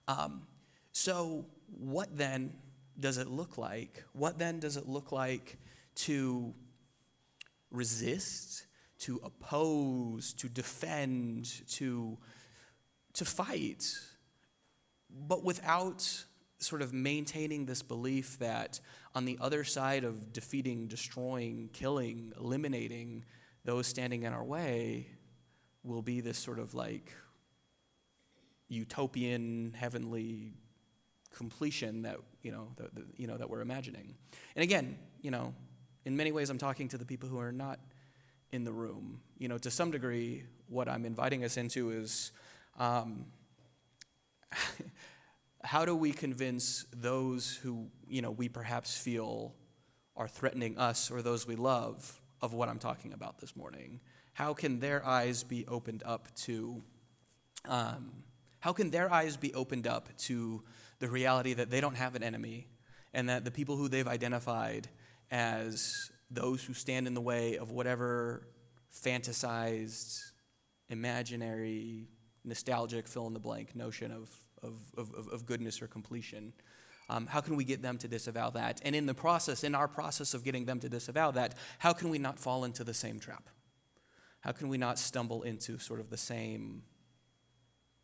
Um, 0.08 0.48
so, 0.94 1.46
what 1.68 2.18
then 2.18 2.54
does 2.98 3.18
it 3.18 3.28
look 3.28 3.58
like? 3.58 4.04
What 4.14 4.40
then 4.40 4.60
does 4.60 4.78
it 4.78 4.88
look 4.88 5.12
like 5.12 5.58
to 5.96 6.54
resist, 7.70 8.66
to 9.00 9.20
oppose, 9.24 10.32
to 10.34 10.48
defend, 10.48 11.68
to 11.72 12.18
to 13.14 13.26
fight, 13.26 13.94
but 15.10 15.44
without 15.44 16.26
sort 16.58 16.82
of 16.82 16.94
maintaining 16.94 17.66
this 17.66 17.82
belief 17.82 18.40
that 18.40 18.80
on 19.14 19.26
the 19.26 19.38
other 19.42 19.64
side 19.64 20.04
of 20.04 20.34
defeating, 20.34 20.88
destroying, 20.88 21.70
killing, 21.74 22.34
eliminating 22.40 23.24
those 23.66 23.86
standing 23.86 24.24
in 24.24 24.34
our 24.34 24.44
way 24.44 25.08
will 25.84 26.02
be 26.02 26.22
this 26.22 26.38
sort 26.38 26.60
of 26.60 26.74
like 26.74 27.14
utopian, 28.70 29.74
heavenly 29.78 30.54
completion 31.36 32.04
that 32.04 32.18
you 32.42 32.52
know 32.52 32.70
that, 32.78 32.94
that, 32.96 33.06
you 33.18 33.28
know 33.28 33.38
that 33.38 33.50
we're 33.50 33.62
imagining. 33.62 34.16
And 34.56 34.64
again, 34.64 34.98
you 35.22 35.32
know, 35.32 35.54
in 36.06 36.16
many 36.16 36.32
ways, 36.32 36.50
I'm 36.50 36.58
talking 36.58 36.88
to 36.90 36.98
the 36.98 37.06
people 37.06 37.30
who 37.30 37.40
are 37.40 37.52
not 37.52 37.80
in 38.52 38.64
the 38.64 38.72
room. 38.72 39.22
You 39.38 39.48
know, 39.48 39.58
to 39.60 39.72
some 39.72 39.92
degree, 39.92 40.44
what 40.68 40.88
I'm 40.88 41.06
inviting 41.06 41.44
us 41.44 41.58
into 41.58 41.92
is. 41.92 42.32
Um, 42.78 43.26
how 45.64 45.86
do 45.86 45.96
we 45.96 46.12
convince 46.12 46.86
those 46.94 47.56
who 47.56 47.88
you 48.08 48.22
know 48.22 48.32
we 48.32 48.50
perhaps 48.50 48.98
feel 48.98 49.54
are 50.16 50.28
threatening 50.28 50.78
us 50.78 51.10
or 51.10 51.22
those 51.22 51.48
we 51.48 51.56
love 51.56 52.22
of 52.42 52.54
what 52.54 52.70
I'm 52.70 52.80
talking 52.80 53.14
about 53.14 53.40
this 53.40 53.56
morning? 53.56 54.00
How 54.34 54.54
can 54.54 54.80
their 54.80 55.06
eyes 55.06 55.44
be 55.44 55.66
opened 55.68 56.04
up 56.06 56.34
to? 56.42 56.82
Um, 57.68 58.12
how 58.60 58.74
can 58.74 58.90
their 58.90 59.12
eyes 59.12 59.38
be 59.38 59.54
opened 59.54 59.88
up 59.88 60.08
to 60.18 60.64
the 61.00 61.08
reality 61.10 61.54
that 61.54 61.70
they 61.70 61.82
don't 61.82 61.96
have 61.96 62.16
an 62.16 62.24
enemy 62.24 62.68
and 63.14 63.30
that 63.30 63.44
the 63.44 63.52
people 63.52 63.76
who 63.76 63.88
they've 63.88 64.08
identified 64.08 64.88
as 65.32 66.12
those 66.32 66.64
who 66.64 66.74
stand 66.74 67.08
in 67.08 67.14
the 67.14 67.22
way 67.22 67.58
of 67.58 67.72
whatever 67.72 68.48
fantasized, 68.94 70.32
imaginary, 70.90 72.08
nostalgic, 72.44 73.08
fill 73.08 73.28
in 73.28 73.34
the 73.34 73.40
blank 73.40 73.76
notion 73.76 74.12
of 74.12 74.30
of, 74.64 75.14
of, 75.14 75.28
of 75.28 75.46
goodness 75.46 75.82
or 75.82 75.88
completion. 75.88 76.54
Um, 77.10 77.28
how 77.28 77.42
can 77.42 77.56
we 77.56 77.66
get 77.66 77.82
them 77.82 77.98
to 77.98 78.08
disavow 78.08 78.50
that? 78.52 78.82
And 78.84 78.96
in 78.96 79.06
the 79.06 79.14
process, 79.14 79.64
in 79.64 79.76
our 79.76 79.88
process 79.88 80.34
of 80.34 80.44
getting 80.44 80.66
them 80.66 80.80
to 80.80 80.90
disavow 80.90 81.32
that, 81.32 81.56
how 81.80 81.94
can 81.94 82.10
we 82.10 82.18
not 82.18 82.40
fall 82.40 82.64
into 82.64 82.84
the 82.84 82.94
same 82.94 83.20
trap? 83.20 83.50
How 84.42 84.52
can 84.52 84.70
we 84.70 84.78
not 84.78 84.98
stumble 84.98 85.44
into 85.44 85.78
sort 85.80 86.00
of 86.00 86.10
the 86.10 86.18
same 86.18 86.84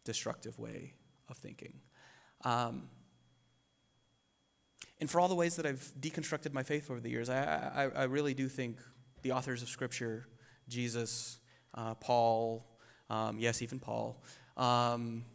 destructive 0.04 0.60
way 0.60 0.94
of 1.30 1.38
thinking? 1.38 1.80
Um, 2.44 2.90
and 5.00 5.10
for 5.10 5.22
all 5.22 5.30
the 5.30 5.36
ways 5.36 5.56
that 5.56 5.66
I've 5.66 5.92
deconstructed 6.00 6.52
my 6.52 6.64
faith 6.64 6.92
over 6.92 7.00
the 7.00 7.10
years, 7.10 7.30
I, 7.30 7.92
I, 7.96 8.02
I 8.02 8.04
really 8.04 8.34
do 8.34 8.50
think 8.50 8.80
the 9.22 9.32
authors 9.32 9.62
of 9.62 9.70
Scripture, 9.70 10.28
Jesus, 10.68 11.40
uh, 11.74 11.96
Paul, 11.96 12.66
um, 13.10 13.40
yes, 13.40 13.62
even 13.62 13.80
Paul, 13.80 14.22
um, 14.58 15.26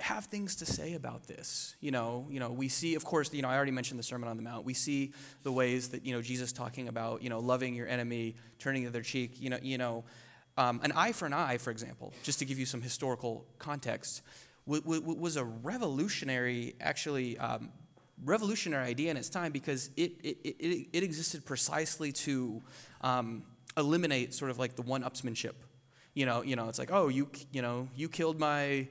have 0.00 0.24
things 0.26 0.56
to 0.56 0.66
say 0.66 0.94
about 0.94 1.26
this. 1.26 1.76
You 1.80 1.90
know, 1.90 2.26
you 2.30 2.40
know, 2.40 2.50
we 2.50 2.68
see, 2.68 2.94
of 2.94 3.04
course, 3.04 3.32
you 3.32 3.42
know, 3.42 3.48
I 3.48 3.56
already 3.56 3.72
mentioned 3.72 3.98
the 3.98 4.04
Sermon 4.04 4.28
on 4.28 4.36
the 4.36 4.42
Mount. 4.42 4.64
We 4.64 4.74
see 4.74 5.12
the 5.42 5.52
ways 5.52 5.90
that 5.90 6.04
you 6.04 6.14
know 6.14 6.22
Jesus 6.22 6.52
talking 6.52 6.88
about 6.88 7.22
you 7.22 7.30
know 7.30 7.40
loving 7.40 7.74
your 7.74 7.86
enemy, 7.86 8.34
turning 8.58 8.82
the 8.82 8.88
other 8.88 9.02
cheek. 9.02 9.40
You 9.40 9.50
know, 9.50 9.58
you 9.62 9.78
know, 9.78 10.04
um, 10.56 10.80
an 10.82 10.92
eye 10.92 11.12
for 11.12 11.26
an 11.26 11.32
eye, 11.32 11.58
for 11.58 11.70
example, 11.70 12.12
just 12.22 12.38
to 12.40 12.44
give 12.44 12.58
you 12.58 12.66
some 12.66 12.82
historical 12.82 13.46
context, 13.58 14.22
w- 14.66 14.82
w- 14.82 15.18
was 15.18 15.36
a 15.36 15.44
revolutionary, 15.44 16.74
actually. 16.80 17.38
Um, 17.38 17.70
revolutionary 18.24 18.86
idea 18.86 19.10
in 19.10 19.16
its 19.16 19.28
time 19.28 19.50
because 19.50 19.90
it, 19.96 20.12
it, 20.22 20.36
it, 20.44 20.86
it 20.92 21.02
existed 21.02 21.44
precisely 21.44 22.12
to 22.12 22.62
um, 23.00 23.42
eliminate 23.76 24.32
sort 24.32 24.48
of 24.48 24.60
like 24.60 24.76
the 24.76 24.82
one-upsmanship 24.82 25.54
you 26.14 26.26
know, 26.26 26.42
you 26.42 26.56
know, 26.56 26.68
it's 26.68 26.78
like, 26.78 26.92
oh, 26.92 27.08
you, 27.08 27.28
you 27.52 27.62
know, 27.62 27.88
you 27.96 28.08
killed 28.08 28.38
my, 28.38 28.86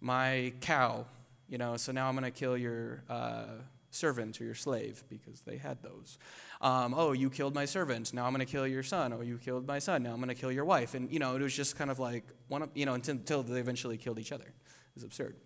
my 0.00 0.52
cow, 0.60 1.06
you 1.48 1.58
know, 1.58 1.76
so 1.76 1.92
now 1.92 2.08
I'm 2.08 2.14
going 2.14 2.24
to 2.24 2.30
kill 2.30 2.56
your 2.56 3.02
uh, 3.08 3.44
servant 3.90 4.40
or 4.40 4.44
your 4.44 4.54
slave 4.54 5.02
because 5.08 5.40
they 5.40 5.56
had 5.56 5.82
those. 5.82 6.18
Um, 6.60 6.94
oh, 6.96 7.12
you 7.12 7.28
killed 7.30 7.54
my 7.54 7.64
servant. 7.64 8.14
Now 8.14 8.24
I'm 8.26 8.32
going 8.32 8.46
to 8.46 8.50
kill 8.50 8.66
your 8.66 8.82
son. 8.82 9.12
Oh, 9.12 9.20
you 9.20 9.38
killed 9.38 9.66
my 9.66 9.78
son. 9.78 10.02
Now 10.02 10.12
I'm 10.12 10.16
going 10.16 10.28
to 10.28 10.34
kill 10.34 10.52
your 10.52 10.64
wife. 10.64 10.94
And, 10.94 11.10
you 11.10 11.18
know, 11.18 11.34
it 11.34 11.42
was 11.42 11.56
just 11.56 11.76
kind 11.76 11.90
of 11.90 11.98
like, 11.98 12.24
one, 12.48 12.68
you 12.74 12.86
know, 12.86 12.94
until, 12.94 13.16
until 13.16 13.42
they 13.42 13.60
eventually 13.60 13.96
killed 13.96 14.18
each 14.18 14.32
other. 14.32 14.44
It 14.44 14.94
was 14.94 15.04
absurd. 15.04 15.36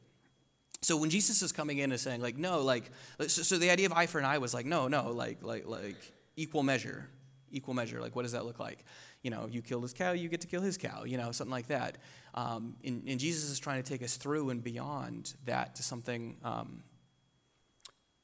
So 0.83 0.99
when 0.99 1.09
Jesus 1.09 1.41
is 1.41 1.51
coming 1.53 1.79
in 1.79 1.93
and 1.93 2.01
saying, 2.01 2.21
like, 2.21 2.37
no, 2.37 2.61
like, 2.61 2.91
so, 3.21 3.43
so 3.43 3.57
the 3.57 3.71
idea 3.71 3.87
of 3.87 3.93
eye 3.93 4.05
for 4.05 4.19
an 4.19 4.27
eye 4.27 4.37
was 4.37 4.53
like, 4.53 4.67
no, 4.67 4.87
no, 4.89 5.13
like, 5.13 5.43
like, 5.43 5.67
like 5.67 5.97
equal 6.37 6.63
measure, 6.63 7.09
equal 7.51 7.73
measure. 7.73 8.03
Like, 8.03 8.15
what 8.15 8.23
does 8.23 8.33
that 8.33 8.45
look 8.45 8.59
like? 8.59 8.85
You 9.25 9.31
know, 9.31 9.49
you 9.51 9.63
kill 9.63 9.81
his 9.81 9.95
cow, 9.95 10.13
you 10.13 10.29
get 10.29 10.43
to 10.43 10.47
kill 10.47 10.61
his 10.61 10.77
cow, 10.77 11.05
you 11.05 11.17
know, 11.17 11.33
something 11.33 11.51
like 11.51 11.69
that. 11.69 11.97
Um, 12.35 12.77
and, 12.85 13.03
and, 13.09 13.19
Jesus 13.19 13.51
is 13.51 13.59
trying 13.59 13.83
to 13.83 13.89
take 13.89 14.03
us 14.03 14.19
through 14.19 14.51
and 14.51 14.63
beyond 14.63 15.35
that 15.47 15.77
to 15.77 15.83
something, 15.83 16.37
um, 16.45 16.83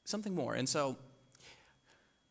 something 0.03 0.35
more. 0.35 0.53
And 0.53 0.69
so, 0.69 0.97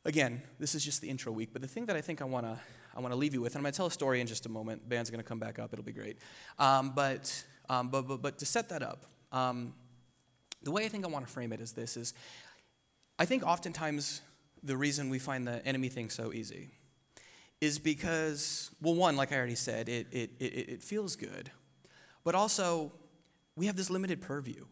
again, 0.05 0.41
this 0.61 0.77
is 0.77 0.85
just 0.85 1.01
the 1.01 1.11
intro 1.11 1.33
week, 1.33 1.49
but 1.53 1.63
the 1.63 1.69
thing 1.69 1.87
that 1.87 1.97
I 1.97 2.01
think 2.01 2.23
I 2.23 2.27
want 2.27 2.47
to 2.47 2.59
I 2.95 3.01
want 3.01 3.13
to 3.13 3.19
leave 3.19 3.35
you 3.35 3.41
with, 3.41 3.55
and 3.55 3.59
I'm 3.59 3.63
going 3.65 3.73
to 3.73 3.77
tell 3.77 3.87
a 3.87 3.91
story 3.91 4.21
in 4.21 4.27
just 4.27 4.47
a 4.47 4.49
moment. 4.49 4.89
Band's 4.89 5.11
going 5.11 5.23
to 5.23 5.29
come 5.29 5.39
back 5.39 5.59
up; 5.59 5.73
it'll 5.73 5.85
be 5.85 5.93
great. 5.93 6.19
Um, 6.59 6.93
but, 6.95 7.45
um, 7.69 7.89
but, 7.89 8.03
but 8.03 8.23
but 8.23 8.39
to 8.39 8.47
set 8.47 8.69
that 8.69 8.83
up, 8.83 9.07
um, 9.33 9.75
the 10.63 10.71
way 10.71 10.85
I 10.85 10.89
think 10.89 11.05
I 11.05 11.09
want 11.09 11.27
to 11.27 11.33
frame 11.33 11.53
it 11.53 11.61
is 11.61 11.73
this: 11.73 11.97
is 11.97 12.15
I 13.19 13.27
think 13.27 13.43
oftentimes 13.45 14.23
the 14.63 14.77
reason 14.77 15.09
we 15.11 15.19
find 15.19 15.47
the 15.47 15.65
enemy 15.67 15.89
thing 15.89 16.11
so 16.11 16.33
easy 16.33 16.71
is 17.61 17.79
because, 17.79 18.71
well, 18.81 18.95
one, 18.95 19.17
like 19.17 19.33
I 19.33 19.37
already 19.37 19.55
said, 19.55 19.89
it, 19.89 20.07
it, 20.13 20.31
it, 20.39 20.45
it 20.45 20.83
feels 20.83 21.17
good. 21.17 21.51
But 22.25 22.35
also, 22.35 22.93
we 23.55 23.67
have 23.67 23.77
this 23.77 23.91
limited 23.91 24.21
purview. 24.21 24.65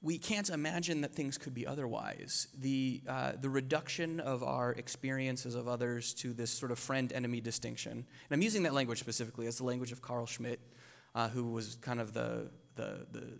We 0.00 0.18
can't 0.18 0.48
imagine 0.50 1.00
that 1.02 1.14
things 1.14 1.38
could 1.38 1.54
be 1.54 1.66
otherwise. 1.66 2.48
The, 2.58 3.02
uh, 3.08 3.32
the 3.40 3.48
reduction 3.48 4.20
of 4.20 4.42
our 4.42 4.72
experiences 4.72 5.54
of 5.54 5.66
others 5.66 6.12
to 6.14 6.32
this 6.32 6.50
sort 6.50 6.72
of 6.72 6.78
friend 6.78 7.12
enemy 7.12 7.40
distinction. 7.40 7.92
And 7.92 8.06
I'm 8.30 8.42
using 8.42 8.62
that 8.64 8.74
language 8.74 8.98
specifically 8.98 9.46
as 9.46 9.56
the 9.56 9.64
language 9.64 9.92
of 9.92 10.02
Carl 10.02 10.26
Schmitt, 10.26 10.60
uh, 11.14 11.28
who 11.28 11.52
was 11.52 11.76
kind 11.80 12.00
of 12.00 12.12
the, 12.12 12.50
the, 12.76 13.06
the 13.12 13.38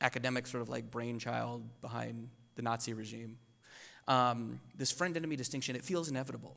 academic 0.00 0.46
sort 0.46 0.62
of 0.62 0.68
like 0.68 0.90
brainchild 0.90 1.62
behind 1.80 2.28
the 2.54 2.62
Nazi 2.62 2.92
regime. 2.92 3.38
Um, 4.06 4.60
this 4.76 4.92
friend 4.92 5.16
enemy 5.16 5.34
distinction, 5.34 5.74
it 5.74 5.84
feels 5.84 6.08
inevitable. 6.08 6.56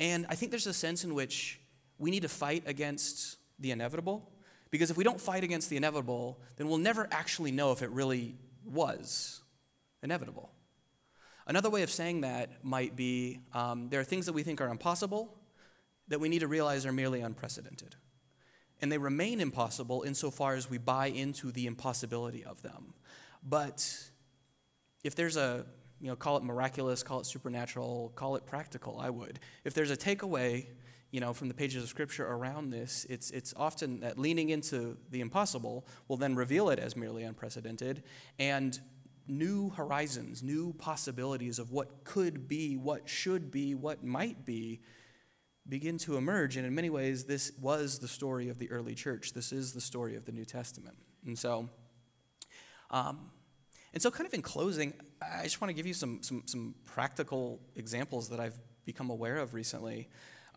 And 0.00 0.26
I 0.28 0.34
think 0.34 0.50
there's 0.50 0.66
a 0.66 0.74
sense 0.74 1.04
in 1.04 1.14
which 1.14 1.60
we 1.98 2.10
need 2.10 2.22
to 2.22 2.28
fight 2.28 2.64
against 2.66 3.36
the 3.60 3.70
inevitable. 3.70 4.28
Because 4.70 4.90
if 4.90 4.96
we 4.96 5.04
don't 5.04 5.20
fight 5.20 5.44
against 5.44 5.68
the 5.68 5.76
inevitable, 5.76 6.40
then 6.56 6.68
we'll 6.68 6.78
never 6.78 7.06
actually 7.12 7.52
know 7.52 7.70
if 7.72 7.82
it 7.82 7.90
really 7.90 8.36
was 8.64 9.42
inevitable. 10.02 10.50
Another 11.46 11.68
way 11.68 11.82
of 11.82 11.90
saying 11.90 12.22
that 12.22 12.64
might 12.64 12.96
be 12.96 13.40
um, 13.52 13.88
there 13.90 14.00
are 14.00 14.04
things 14.04 14.26
that 14.26 14.32
we 14.32 14.42
think 14.42 14.60
are 14.60 14.68
impossible 14.68 15.36
that 16.08 16.20
we 16.20 16.28
need 16.28 16.40
to 16.40 16.48
realize 16.48 16.86
are 16.86 16.92
merely 16.92 17.20
unprecedented. 17.20 17.96
And 18.80 18.90
they 18.90 18.98
remain 18.98 19.40
impossible 19.40 20.02
insofar 20.02 20.54
as 20.54 20.70
we 20.70 20.78
buy 20.78 21.06
into 21.06 21.52
the 21.52 21.66
impossibility 21.66 22.44
of 22.44 22.62
them. 22.62 22.94
But 23.42 24.10
if 25.04 25.14
there's 25.14 25.36
a, 25.36 25.66
you 26.00 26.08
know, 26.08 26.16
call 26.16 26.36
it 26.36 26.42
miraculous, 26.42 27.02
call 27.02 27.20
it 27.20 27.26
supernatural, 27.26 28.12
call 28.14 28.36
it 28.36 28.46
practical, 28.46 28.98
I 28.98 29.10
would. 29.10 29.38
If 29.64 29.74
there's 29.74 29.90
a 29.90 29.96
takeaway 29.96 30.66
you 31.10 31.20
know, 31.20 31.32
from 31.32 31.48
the 31.48 31.54
pages 31.54 31.82
of 31.82 31.88
Scripture 31.88 32.26
around 32.26 32.70
this, 32.70 33.04
it's, 33.10 33.30
it's 33.32 33.52
often 33.56 34.00
that 34.00 34.18
leaning 34.18 34.50
into 34.50 34.96
the 35.10 35.20
impossible 35.20 35.86
will 36.06 36.16
then 36.16 36.36
reveal 36.36 36.70
it 36.70 36.78
as 36.78 36.96
merely 36.96 37.24
unprecedented, 37.24 38.02
and 38.38 38.78
new 39.26 39.70
horizons, 39.70 40.42
new 40.42 40.72
possibilities 40.74 41.58
of 41.58 41.72
what 41.72 42.04
could 42.04 42.46
be, 42.46 42.76
what 42.76 43.08
should 43.08 43.50
be, 43.50 43.74
what 43.74 44.04
might 44.04 44.44
be 44.44 44.80
begin 45.68 45.98
to 45.98 46.16
emerge. 46.16 46.56
And 46.56 46.66
in 46.66 46.74
many 46.74 46.90
ways, 46.90 47.24
this 47.24 47.52
was 47.60 47.98
the 47.98 48.08
story 48.08 48.48
of 48.48 48.58
the 48.58 48.70
early 48.70 48.94
church. 48.94 49.32
This 49.32 49.52
is 49.52 49.72
the 49.72 49.80
story 49.80 50.16
of 50.16 50.24
the 50.24 50.32
New 50.32 50.44
Testament. 50.44 50.96
And 51.26 51.38
so, 51.38 51.68
um, 52.90 53.30
and 53.92 54.02
so 54.02 54.10
kind 54.10 54.26
of 54.26 54.34
in 54.34 54.42
closing, 54.42 54.94
I 55.22 55.42
just 55.44 55.60
want 55.60 55.70
to 55.70 55.74
give 55.74 55.86
you 55.86 55.94
some, 55.94 56.22
some, 56.22 56.42
some 56.46 56.74
practical 56.86 57.60
examples 57.76 58.28
that 58.30 58.40
I've 58.40 58.58
become 58.84 59.10
aware 59.10 59.36
of 59.36 59.54
recently. 59.54 60.08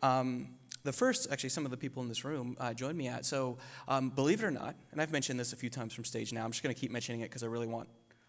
Um, 0.02 0.54
the 0.82 0.92
first, 0.92 1.28
actually, 1.30 1.50
some 1.50 1.64
of 1.64 1.70
the 1.70 1.76
people 1.76 2.02
in 2.02 2.08
this 2.08 2.24
room 2.24 2.56
uh, 2.60 2.74
joined 2.74 2.98
me 2.98 3.08
at. 3.08 3.24
So, 3.24 3.58
um, 3.88 4.10
believe 4.10 4.42
it 4.42 4.46
or 4.46 4.50
not, 4.50 4.74
and 4.92 5.00
I've 5.00 5.12
mentioned 5.12 5.40
this 5.40 5.52
a 5.52 5.56
few 5.56 5.70
times 5.70 5.94
from 5.94 6.04
stage 6.04 6.32
now. 6.32 6.44
I'm 6.44 6.50
just 6.50 6.62
going 6.62 6.74
to 6.74 6.80
keep 6.80 6.90
mentioning 6.90 7.22
it 7.22 7.30
because 7.30 7.42
I 7.42 7.46
really 7.46 7.66
want, 7.66 7.88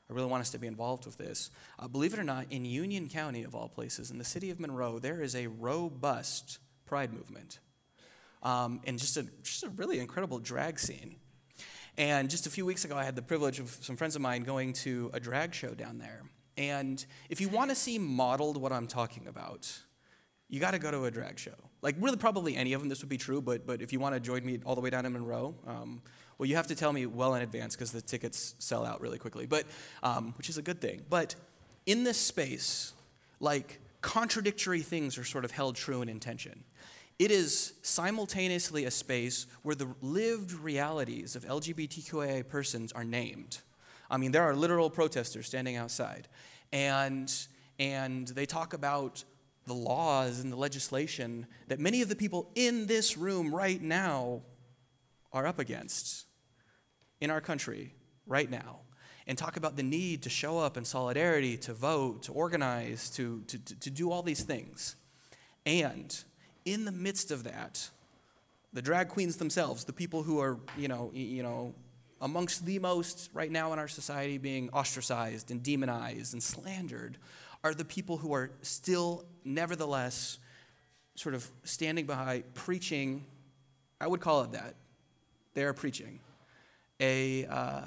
I 0.10 0.14
really 0.14 0.28
want 0.28 0.42
us 0.42 0.52
to 0.52 0.58
be 0.58 0.68
involved 0.68 1.06
with 1.06 1.18
this. 1.18 1.52
Uh, 1.80 1.88
believe 1.88 2.14
it 2.14 2.20
or 2.20 2.24
not, 2.24 2.46
in 2.50 2.64
Union 2.64 3.10
County, 3.10 3.44
of 3.44 3.56
all 3.56 3.68
places, 3.68 4.10
in 4.12 4.18
the 4.18 4.26
city 4.26 4.50
of 4.52 4.60
Monroe, 4.60 5.00
there 5.00 5.22
is 5.22 5.36
a 5.36 5.48
robust 5.48 6.60
pride 6.86 7.14
movement, 7.14 7.60
um, 8.44 8.80
and 8.86 9.00
just 9.00 9.18
a 9.18 9.24
just 9.42 9.64
a 9.64 9.70
really 9.70 10.00
incredible 10.00 10.40
drag 10.40 10.80
scene. 10.80 11.18
And 11.98 12.30
just 12.30 12.46
a 12.46 12.50
few 12.50 12.66
weeks 12.66 12.84
ago, 12.86 12.98
I 12.98 13.04
had 13.04 13.16
the 13.16 13.22
privilege 13.22 13.60
of 13.60 13.70
some 13.82 13.96
friends 13.96 14.16
of 14.16 14.22
mine 14.22 14.44
going 14.44 14.74
to 14.74 15.10
a 15.14 15.20
drag 15.20 15.54
show 15.54 15.74
down 15.74 15.98
there. 15.98 16.24
And 16.58 17.06
if 17.30 17.40
you 17.40 17.50
want 17.50 17.70
to 17.70 17.76
see 17.76 17.98
modeled 18.00 18.58
what 18.58 18.72
I'm 18.72 18.88
talking 18.88 19.28
about, 19.28 19.72
you 20.50 20.60
got 20.60 20.72
to 20.72 20.80
go 20.80 20.92
to 20.92 21.06
a 21.06 21.12
drag 21.12 21.40
show. 21.40 21.56
Like, 21.82 21.96
really, 22.00 22.18
probably 22.18 22.56
any 22.56 22.74
of 22.74 22.82
them, 22.82 22.90
this 22.90 23.02
would 23.02 23.10
be 23.10 23.18
true, 23.18 23.42
but, 23.42 23.66
but 23.66 23.82
if 23.82 23.94
you 23.94 24.00
want 24.00 24.16
to 24.16 24.20
join 24.20 24.46
me 24.46 24.60
all 24.66 24.76
the 24.76 24.82
way 24.82 24.90
down 24.90 25.06
in 25.06 25.14
Monroe, 25.14 25.56
um, 25.68 26.02
Well, 26.38 26.50
you 26.50 26.56
have 26.58 26.68
to 26.68 26.76
tell 26.76 26.92
me 26.92 27.06
well 27.06 27.34
in 27.36 27.42
advance 27.42 27.76
because 27.76 27.92
the 27.92 28.02
tickets 28.02 28.56
sell 28.60 28.86
out 28.86 29.00
really 29.00 29.18
quickly, 29.18 29.46
but 29.46 29.66
um, 30.04 30.34
which 30.38 30.50
is 30.50 30.58
a 30.58 30.62
good 30.62 30.82
thing. 30.82 31.02
But 31.10 31.36
in 31.86 32.04
this 32.04 32.18
space, 32.18 32.94
like 33.40 33.80
contradictory 34.02 34.82
things 34.82 35.18
are 35.18 35.24
sort 35.24 35.46
of 35.46 35.52
held 35.52 35.76
true 35.76 36.02
in 36.02 36.10
intention. 36.10 36.64
It 37.18 37.32
is 37.32 37.74
simultaneously 37.82 38.86
a 38.86 38.92
space 38.92 39.48
where 39.64 39.76
the 39.76 39.88
lived 40.02 40.52
realities 40.52 41.36
of 41.36 41.46
LGBTQIA 41.46 42.48
persons 42.48 42.92
are 42.92 43.06
named. 43.06 43.60
I 44.10 44.18
mean, 44.18 44.32
there 44.32 44.44
are 44.44 44.54
literal 44.54 44.90
protesters 44.90 45.48
standing 45.48 45.78
outside, 45.78 46.28
and 46.72 47.32
and 47.80 48.28
they 48.30 48.46
talk 48.46 48.74
about 48.74 49.24
the 49.66 49.74
laws 49.74 50.40
and 50.40 50.52
the 50.52 50.58
legislation 50.58 51.48
that 51.68 51.80
many 51.80 52.02
of 52.02 52.10
the 52.10 52.16
people 52.16 52.52
in 52.56 52.86
this 52.86 53.18
room 53.18 53.54
right 53.54 53.82
now 53.82 54.42
are 55.34 55.48
up 55.48 55.60
against 55.60 56.26
in 57.20 57.30
our 57.30 57.42
country 57.42 57.94
right 58.28 58.50
now 58.50 58.80
and 59.28 59.38
talk 59.38 59.58
about 59.58 59.76
the 59.76 59.84
need 59.84 60.22
to 60.22 60.30
show 60.30 60.60
up 60.60 60.78
in 60.78 60.86
solidarity, 60.86 61.58
to 61.58 61.74
vote, 61.74 62.24
to 62.24 62.32
organize, 62.32 63.10
to, 63.10 63.42
to, 63.48 63.58
to 63.58 63.90
do 63.90 64.12
all 64.12 64.22
these 64.22 64.44
things. 64.44 64.96
And 65.66 66.16
in 66.66 66.86
the 66.86 66.92
midst 66.92 67.32
of 67.32 67.44
that, 67.44 67.90
the 68.74 68.82
drag 68.82 69.08
queens 69.08 69.38
themselves, 69.38 69.86
the 69.86 69.94
people 69.94 70.24
who 70.24 70.40
are, 70.40 70.60
you 70.78 70.88
know, 70.88 71.12
you 71.14 71.44
know, 71.44 71.74
amongst 72.20 72.66
the 72.66 72.80
most 72.80 73.30
right 73.34 73.52
now 73.52 73.72
in 73.72 73.80
our 73.80 73.88
society 73.88 74.38
being 74.38 74.70
ostracized 74.72 75.52
and 75.52 75.64
demonized 75.64 76.34
and 76.34 76.42
slandered, 76.42 77.18
are 77.64 77.74
the 77.74 77.86
people 77.86 78.18
who 78.18 78.34
are 78.34 78.52
still, 78.62 79.26
nevertheless, 79.44 80.40
sort 81.16 81.36
of 81.36 81.50
standing 81.64 82.06
by, 82.06 82.44
preaching. 82.54 83.26
I 84.02 84.08
would 84.08 84.20
call 84.20 84.44
it 84.44 84.52
that. 84.52 84.76
They 85.54 85.64
are 85.64 85.74
preaching 85.74 86.20
a, 87.00 87.46
uh, 87.46 87.82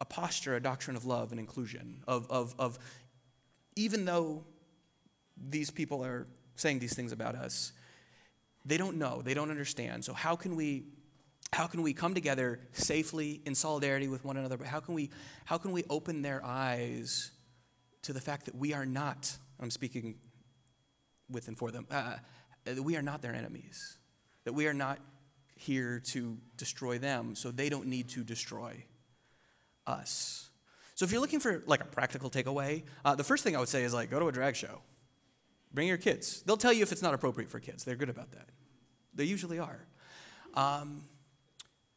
a 0.00 0.04
posture, 0.04 0.56
a 0.56 0.60
doctrine 0.60 0.96
of 0.96 1.04
love 1.04 1.30
and 1.30 1.38
inclusion, 1.38 2.02
of, 2.08 2.30
of, 2.30 2.54
of 2.58 2.78
even 3.76 4.04
though 4.04 4.44
these 5.36 5.70
people 5.70 6.04
are 6.04 6.26
saying 6.56 6.78
these 6.78 6.94
things 6.94 7.12
about 7.12 7.34
us, 7.34 7.72
they 8.64 8.76
don't 8.76 8.96
know, 8.96 9.22
they 9.22 9.34
don't 9.34 9.50
understand. 9.50 10.04
So, 10.04 10.12
how 10.12 10.36
can 10.36 10.56
we 10.56 10.84
how 11.52 11.66
can 11.66 11.82
we 11.82 11.92
come 11.92 12.14
together 12.14 12.60
safely 12.72 13.42
in 13.44 13.54
solidarity 13.54 14.08
with 14.08 14.24
one 14.24 14.38
another 14.38 14.56
but 14.56 14.66
how 14.66 14.80
can 14.80 14.94
we 14.94 15.10
how 15.44 15.58
can 15.58 15.72
we 15.72 15.84
open 15.90 16.22
their 16.22 16.42
eyes 16.42 17.32
to 18.02 18.12
the 18.12 18.20
fact 18.20 18.46
that 18.46 18.54
we 18.54 18.74
are 18.74 18.84
not, 18.84 19.36
I'm 19.60 19.70
speaking 19.70 20.16
with 21.30 21.48
and 21.48 21.56
for 21.56 21.70
them, 21.70 21.86
uh, 21.90 22.16
that 22.64 22.82
we 22.82 22.96
are 22.96 23.02
not 23.02 23.22
their 23.22 23.34
enemies, 23.34 23.96
that 24.44 24.52
we 24.52 24.66
are 24.66 24.74
not 24.74 24.98
here 25.56 26.00
to 26.06 26.36
destroy 26.56 26.98
them, 26.98 27.34
so 27.34 27.50
they 27.50 27.68
don't 27.68 27.86
need 27.86 28.08
to 28.10 28.24
destroy 28.24 28.84
us. 29.86 30.50
So 30.94 31.04
if 31.04 31.12
you're 31.12 31.20
looking 31.20 31.40
for 31.40 31.62
like 31.66 31.80
a 31.80 31.86
practical 31.86 32.28
takeaway, 32.28 32.82
uh, 33.04 33.14
the 33.14 33.24
first 33.24 33.44
thing 33.44 33.56
I 33.56 33.60
would 33.60 33.68
say 33.68 33.84
is 33.84 33.94
like 33.94 34.10
go 34.10 34.18
to 34.18 34.28
a 34.28 34.32
drag 34.32 34.56
show. 34.56 34.80
Bring 35.72 35.88
your 35.88 35.96
kids. 35.96 36.42
They'll 36.42 36.56
tell 36.56 36.72
you 36.72 36.82
if 36.82 36.92
it's 36.92 37.02
not 37.02 37.14
appropriate 37.14 37.50
for 37.50 37.60
kids. 37.60 37.84
They're 37.84 37.96
good 37.96 38.10
about 38.10 38.32
that. 38.32 38.48
They 39.14 39.24
usually 39.24 39.58
are. 39.58 39.86
Um, 40.54 41.04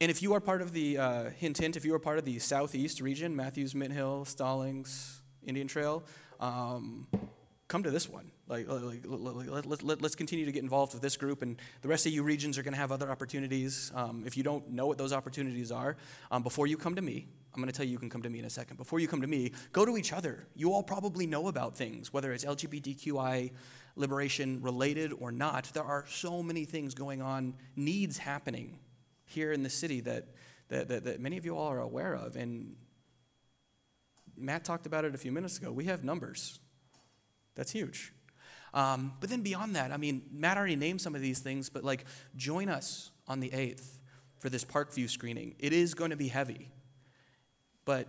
and 0.02 0.12
if 0.12 0.22
you 0.22 0.34
are 0.34 0.42
part 0.42 0.62
of 0.62 0.74
the, 0.74 0.98
uh, 0.98 1.30
hint, 1.30 1.58
hint, 1.58 1.76
if 1.76 1.86
you 1.86 1.94
are 1.94 2.00
part 2.00 2.18
of 2.18 2.26
the 2.26 2.40
southeast 2.40 3.02
region, 3.02 3.36
Matthews, 3.36 3.74
Mint 3.74 3.94
Hill, 3.94 4.26
Stallings, 4.26 5.22
Indian 5.44 5.68
Trail, 5.68 6.04
um, 6.40 7.08
come 7.67 7.84
to 7.84 7.91
this 7.91 8.08
one. 8.08 8.32
Like, 8.47 8.67
like 8.67 9.01
let, 9.06 9.65
let, 9.65 9.84
let, 9.84 10.04
us 10.04 10.15
continue 10.15 10.45
to 10.45 10.51
get 10.51 10.62
involved 10.62 10.93
with 10.93 11.01
this 11.01 11.17
group, 11.17 11.41
and 11.41 11.60
the 11.82 11.88
rest 11.88 12.06
of 12.06 12.12
you 12.12 12.23
regions 12.23 12.58
are 12.58 12.63
going 12.63 12.73
to 12.73 12.80
have 12.80 12.91
other 12.91 13.10
opportunities. 13.10 13.91
Um, 13.95 14.23
if 14.25 14.38
you 14.38 14.43
don't 14.43 14.69
know 14.69 14.86
what 14.86 14.97
those 14.97 15.13
opportunities 15.13 15.71
are, 15.71 15.97
um, 16.32 16.43
before 16.43 16.67
you 16.67 16.78
come 16.78 16.95
to 16.95 17.01
me, 17.01 17.28
I'm 17.54 17.62
going 17.62 17.71
to 17.71 17.75
tell 17.75 17.86
you 17.86 17.93
you 17.93 17.99
can 17.99 18.10
come 18.10 18.21
to 18.21 18.30
me 18.30 18.39
in 18.39 18.45
a 18.45 18.49
second. 18.49 18.78
Before 18.78 18.99
you 18.99 19.08
come 19.08 19.21
to 19.21 19.28
me, 19.28 19.51
go 19.71 19.86
to 19.86 19.97
each 19.97 20.13
other. 20.13 20.45
You 20.56 20.73
all 20.73 20.84
probably 20.84 21.25
know 21.25 21.47
about 21.47 21.75
things, 21.75 22.12
whether 22.13 22.34
it's 22.34 22.45
LGBTQI 22.45 23.51
liberation 23.95 24.62
related 24.62 25.13
or 25.19 25.32
not. 25.32 25.71
There 25.73 25.84
are 25.84 26.06
so 26.08 26.43
many 26.43 26.65
things 26.65 26.93
going 26.93 27.21
on, 27.21 27.56
needs 27.75 28.17
happening 28.17 28.80
here 29.25 29.54
in 29.54 29.63
the 29.63 29.69
city 29.69 30.01
that, 30.01 30.28
that, 30.67 30.89
that, 30.89 31.04
that 31.06 31.19
many 31.19 31.38
of 31.38 31.45
you 31.45 31.58
all 31.58 31.71
are 31.71 31.80
aware 31.80 32.13
of. 32.13 32.36
And 32.36 32.75
Matt 34.38 34.65
talked 34.65 34.86
about 34.86 35.06
it 35.06 35.15
a 35.15 35.17
few 35.17 35.32
minutes 35.32 35.58
ago. 35.58 35.71
We 35.71 35.86
have 35.86 36.04
numbers. 36.04 36.60
That's 37.56 37.72
huge. 37.72 38.13
Um, 38.74 39.13
but 39.22 39.30
then 39.30 39.41
beyond 39.41 39.76
that, 39.76 39.91
I 39.91 39.98
mean, 39.98 40.24
Matt 40.32 40.58
already 40.58 40.76
named 40.76 41.02
some 41.02 41.15
of 41.15 41.22
these 41.22 41.39
things, 41.39 41.70
but 41.70 41.84
like, 41.84 42.06
join 42.36 42.70
us 42.70 43.12
on 43.28 43.39
the 43.39 43.50
8th 43.50 44.00
for 44.39 44.50
this 44.50 44.65
Parkview 44.65 45.10
screening. 45.10 45.56
It 45.60 45.72
is 45.72 45.94
going 45.94 46.12
to 46.12 46.18
be 46.18 46.28
heavy, 46.28 46.70
but 47.86 48.08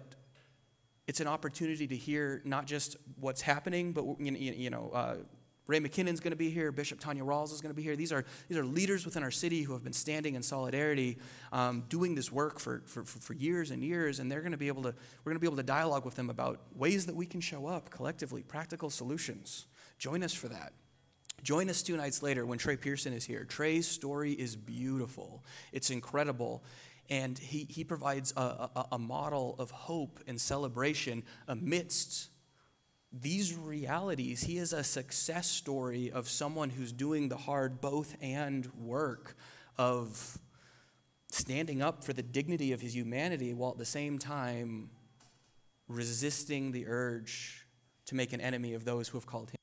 it's 1.06 1.20
an 1.20 1.28
opportunity 1.28 1.86
to 1.86 1.96
hear 1.96 2.42
not 2.44 2.66
just 2.66 2.96
what's 3.20 3.40
happening, 3.40 3.92
but 3.92 4.04
you 4.18 4.70
know, 4.70 4.90
uh, 4.92 5.16
Ray 5.66 5.80
McKinnon's 5.80 6.20
going 6.20 6.30
to 6.30 6.36
be 6.36 6.50
here. 6.50 6.70
Bishop 6.70 7.00
Tonyia 7.00 7.22
Rawls 7.22 7.52
is 7.52 7.60
going 7.60 7.72
to 7.72 7.76
be 7.76 7.82
here. 7.82 7.96
These 7.96 8.12
are, 8.12 8.24
these 8.48 8.56
are 8.56 8.64
leaders 8.64 9.04
within 9.04 9.22
our 9.22 9.30
city 9.30 9.62
who 9.62 9.72
have 9.72 9.82
been 9.82 9.92
standing 9.92 10.34
in 10.34 10.42
solidarity, 10.42 11.18
um, 11.52 11.84
doing 11.88 12.14
this 12.14 12.30
work 12.30 12.60
for, 12.60 12.82
for, 12.86 13.04
for 13.04 13.34
years 13.34 13.70
and 13.70 13.82
years. 13.82 14.20
And 14.20 14.30
they're 14.30 14.42
going 14.42 14.52
to 14.52 14.58
be 14.58 14.68
able 14.68 14.82
to, 14.84 14.94
we're 15.24 15.30
going 15.30 15.36
to 15.36 15.40
be 15.40 15.46
able 15.46 15.56
to 15.56 15.62
dialogue 15.62 16.04
with 16.04 16.14
them 16.14 16.30
about 16.30 16.60
ways 16.74 17.06
that 17.06 17.16
we 17.16 17.26
can 17.26 17.40
show 17.40 17.66
up 17.66 17.90
collectively, 17.90 18.42
practical 18.42 18.90
solutions. 18.90 19.66
Join 19.98 20.22
us 20.22 20.32
for 20.32 20.48
that. 20.48 20.72
Join 21.42 21.68
us 21.68 21.82
two 21.82 21.96
nights 21.96 22.22
later 22.22 22.46
when 22.46 22.58
Trey 22.58 22.76
Pearson 22.76 23.12
is 23.12 23.24
here. 23.24 23.44
Trey's 23.44 23.86
story 23.86 24.32
is 24.32 24.56
beautiful, 24.56 25.44
it's 25.72 25.90
incredible. 25.90 26.64
And 27.08 27.38
he, 27.38 27.68
he 27.70 27.84
provides 27.84 28.32
a, 28.36 28.40
a, 28.40 28.86
a 28.92 28.98
model 28.98 29.54
of 29.60 29.70
hope 29.70 30.18
and 30.26 30.40
celebration 30.40 31.22
amidst 31.46 32.30
these 33.20 33.54
realities. 33.54 34.42
He 34.42 34.58
is 34.58 34.72
a 34.72 34.84
success 34.84 35.48
story 35.48 36.10
of 36.10 36.28
someone 36.28 36.70
who's 36.70 36.92
doing 36.92 37.28
the 37.28 37.36
hard 37.36 37.80
both 37.80 38.16
and 38.20 38.66
work 38.74 39.36
of 39.78 40.38
standing 41.30 41.82
up 41.82 42.04
for 42.04 42.12
the 42.12 42.22
dignity 42.22 42.72
of 42.72 42.80
his 42.80 42.94
humanity 42.94 43.52
while 43.52 43.72
at 43.72 43.78
the 43.78 43.84
same 43.84 44.18
time 44.18 44.90
resisting 45.88 46.72
the 46.72 46.86
urge 46.86 47.66
to 48.06 48.14
make 48.14 48.32
an 48.32 48.40
enemy 48.40 48.74
of 48.74 48.84
those 48.84 49.08
who 49.08 49.18
have 49.18 49.26
called 49.26 49.50
him. 49.50 49.56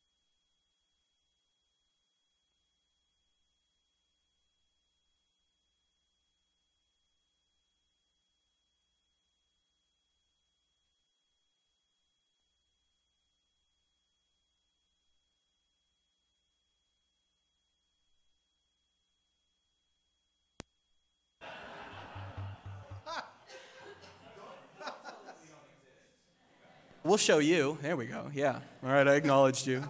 We'll 27.06 27.18
show 27.18 27.40
you. 27.40 27.78
There 27.82 27.98
we 27.98 28.06
go. 28.06 28.32
Yeah. 28.34 28.60
All 28.82 28.90
right, 28.90 29.06
I 29.06 29.16
acknowledged 29.16 29.68
you. 29.68 29.84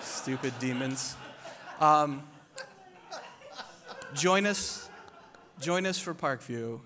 Stupid 0.00 0.54
demons. 0.58 1.16
Um, 1.80 2.22
join 4.14 4.46
us. 4.46 4.88
Join 5.60 5.84
us 5.84 5.98
for 5.98 6.14
Parkview. 6.14 6.80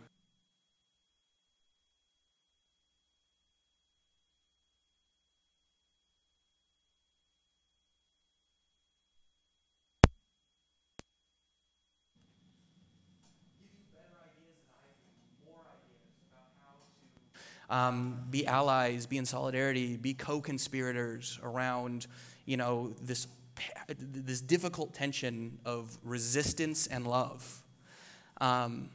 Um, 17.71 18.27
be 18.31 18.47
allies, 18.47 19.07
be 19.07 19.17
in 19.17 19.25
solidarity, 19.25 19.97
be 19.97 20.13
co-conspirators 20.13 21.39
around, 21.43 22.07
you 22.45 22.57
know, 22.57 22.95
this 23.01 23.27
this 23.99 24.41
difficult 24.41 24.95
tension 24.95 25.59
of 25.65 25.99
resistance 26.03 26.87
and 26.87 27.07
love. 27.07 27.63
Because 28.35 28.67
um, 28.67 28.91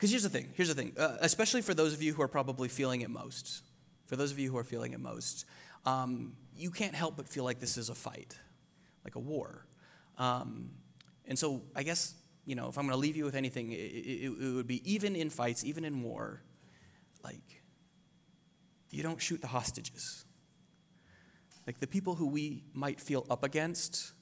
here's 0.00 0.22
the 0.24 0.28
thing. 0.28 0.48
Here's 0.54 0.68
the 0.68 0.74
thing. 0.74 0.92
Uh, 0.98 1.16
especially 1.20 1.62
for 1.62 1.74
those 1.74 1.92
of 1.92 2.02
you 2.02 2.12
who 2.12 2.22
are 2.22 2.28
probably 2.28 2.68
feeling 2.68 3.02
it 3.02 3.10
most. 3.10 3.62
For 4.06 4.16
those 4.16 4.32
of 4.32 4.38
you 4.38 4.50
who 4.50 4.58
are 4.58 4.64
feeling 4.64 4.92
it 4.92 5.00
most, 5.00 5.46
um, 5.86 6.32
you 6.56 6.70
can't 6.70 6.94
help 6.94 7.16
but 7.16 7.28
feel 7.28 7.44
like 7.44 7.60
this 7.60 7.78
is 7.78 7.88
a 7.88 7.94
fight, 7.94 8.36
like 9.04 9.14
a 9.14 9.20
war. 9.20 9.64
Um, 10.18 10.70
and 11.26 11.38
so 11.38 11.62
I 11.74 11.82
guess 11.82 12.14
you 12.44 12.54
know, 12.54 12.68
if 12.68 12.76
I'm 12.76 12.84
going 12.84 12.94
to 12.94 12.98
leave 12.98 13.16
you 13.16 13.24
with 13.24 13.34
anything, 13.34 13.72
it, 13.72 13.76
it, 13.76 14.24
it, 14.24 14.54
would 14.54 14.66
be 14.66 14.82
even 14.90 15.14
in 15.14 15.30
fights, 15.30 15.64
even 15.64 15.84
in 15.84 16.02
war, 16.02 16.42
like, 17.22 17.62
you 18.90 19.02
don't 19.02 19.20
shoot 19.20 19.40
the 19.40 19.46
hostages. 19.46 20.24
Like, 21.66 21.78
the 21.78 21.86
people 21.86 22.16
who 22.16 22.26
we 22.26 22.64
might 22.74 23.00
feel 23.00 23.26
up 23.30 23.44
against, 23.44 24.12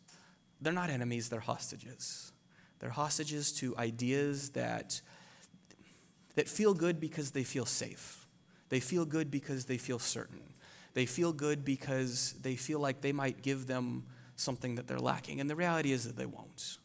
they're 0.60 0.72
not 0.72 0.90
enemies, 0.90 1.30
they're 1.30 1.40
hostages. 1.40 2.32
They're 2.78 2.90
hostages 2.90 3.52
to 3.54 3.76
ideas 3.78 4.50
that, 4.50 5.00
that 6.34 6.48
feel 6.48 6.74
good 6.74 7.00
because 7.00 7.30
they 7.30 7.44
feel 7.44 7.66
safe. 7.66 8.26
They 8.68 8.80
feel 8.80 9.04
good 9.04 9.30
because 9.30 9.64
they 9.64 9.78
feel 9.78 9.98
certain. 9.98 10.42
They 10.92 11.06
feel 11.06 11.32
good 11.32 11.64
because 11.64 12.34
they 12.42 12.56
feel 12.56 12.80
like 12.80 13.00
they 13.00 13.12
might 13.12 13.42
give 13.42 13.66
them 13.66 14.04
something 14.36 14.74
that 14.74 14.86
they're 14.86 14.98
lacking. 14.98 15.40
And 15.40 15.48
the 15.48 15.56
reality 15.56 15.92
is 15.92 16.04
that 16.04 16.16
they 16.16 16.26
won't. 16.26 16.78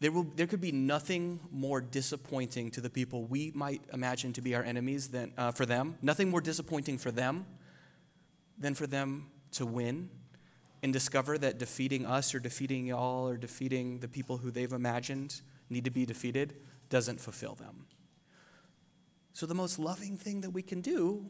There, 0.00 0.12
will, 0.12 0.26
there 0.36 0.46
could 0.46 0.60
be 0.60 0.70
nothing 0.70 1.40
more 1.50 1.80
disappointing 1.80 2.70
to 2.72 2.80
the 2.80 2.90
people 2.90 3.24
we 3.24 3.50
might 3.54 3.82
imagine 3.92 4.32
to 4.34 4.40
be 4.40 4.54
our 4.54 4.62
enemies 4.62 5.08
than 5.08 5.32
uh, 5.36 5.50
for 5.50 5.66
them, 5.66 5.98
nothing 6.02 6.30
more 6.30 6.40
disappointing 6.40 6.98
for 6.98 7.10
them 7.10 7.46
than 8.58 8.74
for 8.74 8.86
them 8.86 9.26
to 9.52 9.66
win 9.66 10.08
and 10.82 10.92
discover 10.92 11.36
that 11.38 11.58
defeating 11.58 12.06
us 12.06 12.34
or 12.34 12.38
defeating 12.38 12.86
y'all 12.86 13.28
or 13.28 13.36
defeating 13.36 13.98
the 13.98 14.08
people 14.08 14.36
who 14.36 14.50
they've 14.50 14.72
imagined 14.72 15.40
need 15.68 15.84
to 15.84 15.90
be 15.90 16.06
defeated 16.06 16.54
doesn't 16.88 17.20
fulfill 17.20 17.54
them. 17.54 17.86
So, 19.32 19.46
the 19.46 19.54
most 19.54 19.78
loving 19.78 20.16
thing 20.16 20.40
that 20.40 20.50
we 20.50 20.62
can 20.62 20.80
do 20.80 21.26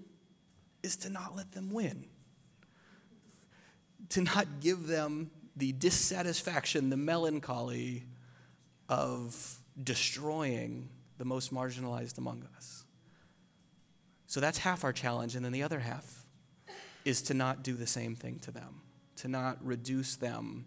is 0.83 0.97
to 0.99 1.11
not 1.11 1.35
let 1.35 1.53
them 1.53 1.71
win, 1.71 2.07
to 4.11 4.23
not 4.23 4.61
give 4.61 4.87
them 4.87 5.31
the 5.57 5.73
dissatisfaction, 5.73 6.91
the 6.91 6.97
melancholy 6.97 8.05
of 8.89 9.59
destroying 9.83 10.89
the 11.19 11.25
most 11.25 11.53
marginalized 11.53 12.19
among 12.19 12.45
us. 12.57 12.85
So 14.27 14.41
that's 14.41 14.59
half 14.59 14.85
our 14.85 14.93
challenge. 14.93 15.37
And 15.37 15.45
then 15.45 15.53
the 15.53 15.63
other 15.63 15.81
half 15.81 16.25
is 17.05 17.23
to 17.23 17.35
not 17.35 17.63
do 17.63 17.75
the 17.75 17.87
same 17.87 18.15
thing 18.15 18.39
to 18.41 18.51
them, 18.51 18.83
to 19.17 19.29
not 19.29 19.59
reduce 19.65 20.17
them 20.17 20.67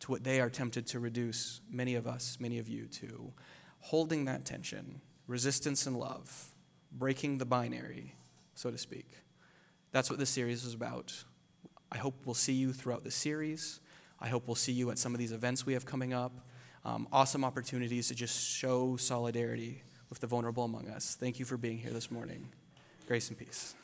to 0.00 0.10
what 0.10 0.24
they 0.24 0.40
are 0.40 0.50
tempted 0.50 0.86
to 0.88 1.00
reduce 1.00 1.60
many 1.70 1.94
of 1.94 2.06
us, 2.06 2.38
many 2.40 2.58
of 2.58 2.68
you 2.68 2.86
to. 2.86 3.32
Holding 3.80 4.24
that 4.24 4.44
tension, 4.44 5.00
resistance 5.26 5.86
and 5.86 5.98
love, 5.98 6.54
breaking 6.92 7.38
the 7.38 7.44
binary, 7.44 8.14
so 8.54 8.70
to 8.70 8.78
speak. 8.78 9.06
That's 9.92 10.10
what 10.10 10.18
this 10.18 10.30
series 10.30 10.64
is 10.64 10.74
about. 10.74 11.24
I 11.92 11.98
hope 11.98 12.14
we'll 12.24 12.34
see 12.34 12.52
you 12.52 12.72
throughout 12.72 13.04
the 13.04 13.10
series. 13.10 13.80
I 14.20 14.28
hope 14.28 14.46
we'll 14.46 14.56
see 14.56 14.72
you 14.72 14.90
at 14.90 14.98
some 14.98 15.14
of 15.14 15.18
these 15.18 15.32
events 15.32 15.66
we 15.66 15.74
have 15.74 15.86
coming 15.86 16.12
up. 16.12 16.32
Um, 16.84 17.08
awesome 17.12 17.44
opportunities 17.44 18.08
to 18.08 18.14
just 18.14 18.48
show 18.50 18.96
solidarity 18.96 19.82
with 20.10 20.20
the 20.20 20.26
vulnerable 20.26 20.64
among 20.64 20.88
us. 20.88 21.16
Thank 21.18 21.38
you 21.38 21.44
for 21.44 21.56
being 21.56 21.78
here 21.78 21.92
this 21.92 22.10
morning. 22.10 22.48
Grace 23.06 23.28
and 23.28 23.38
peace. 23.38 23.74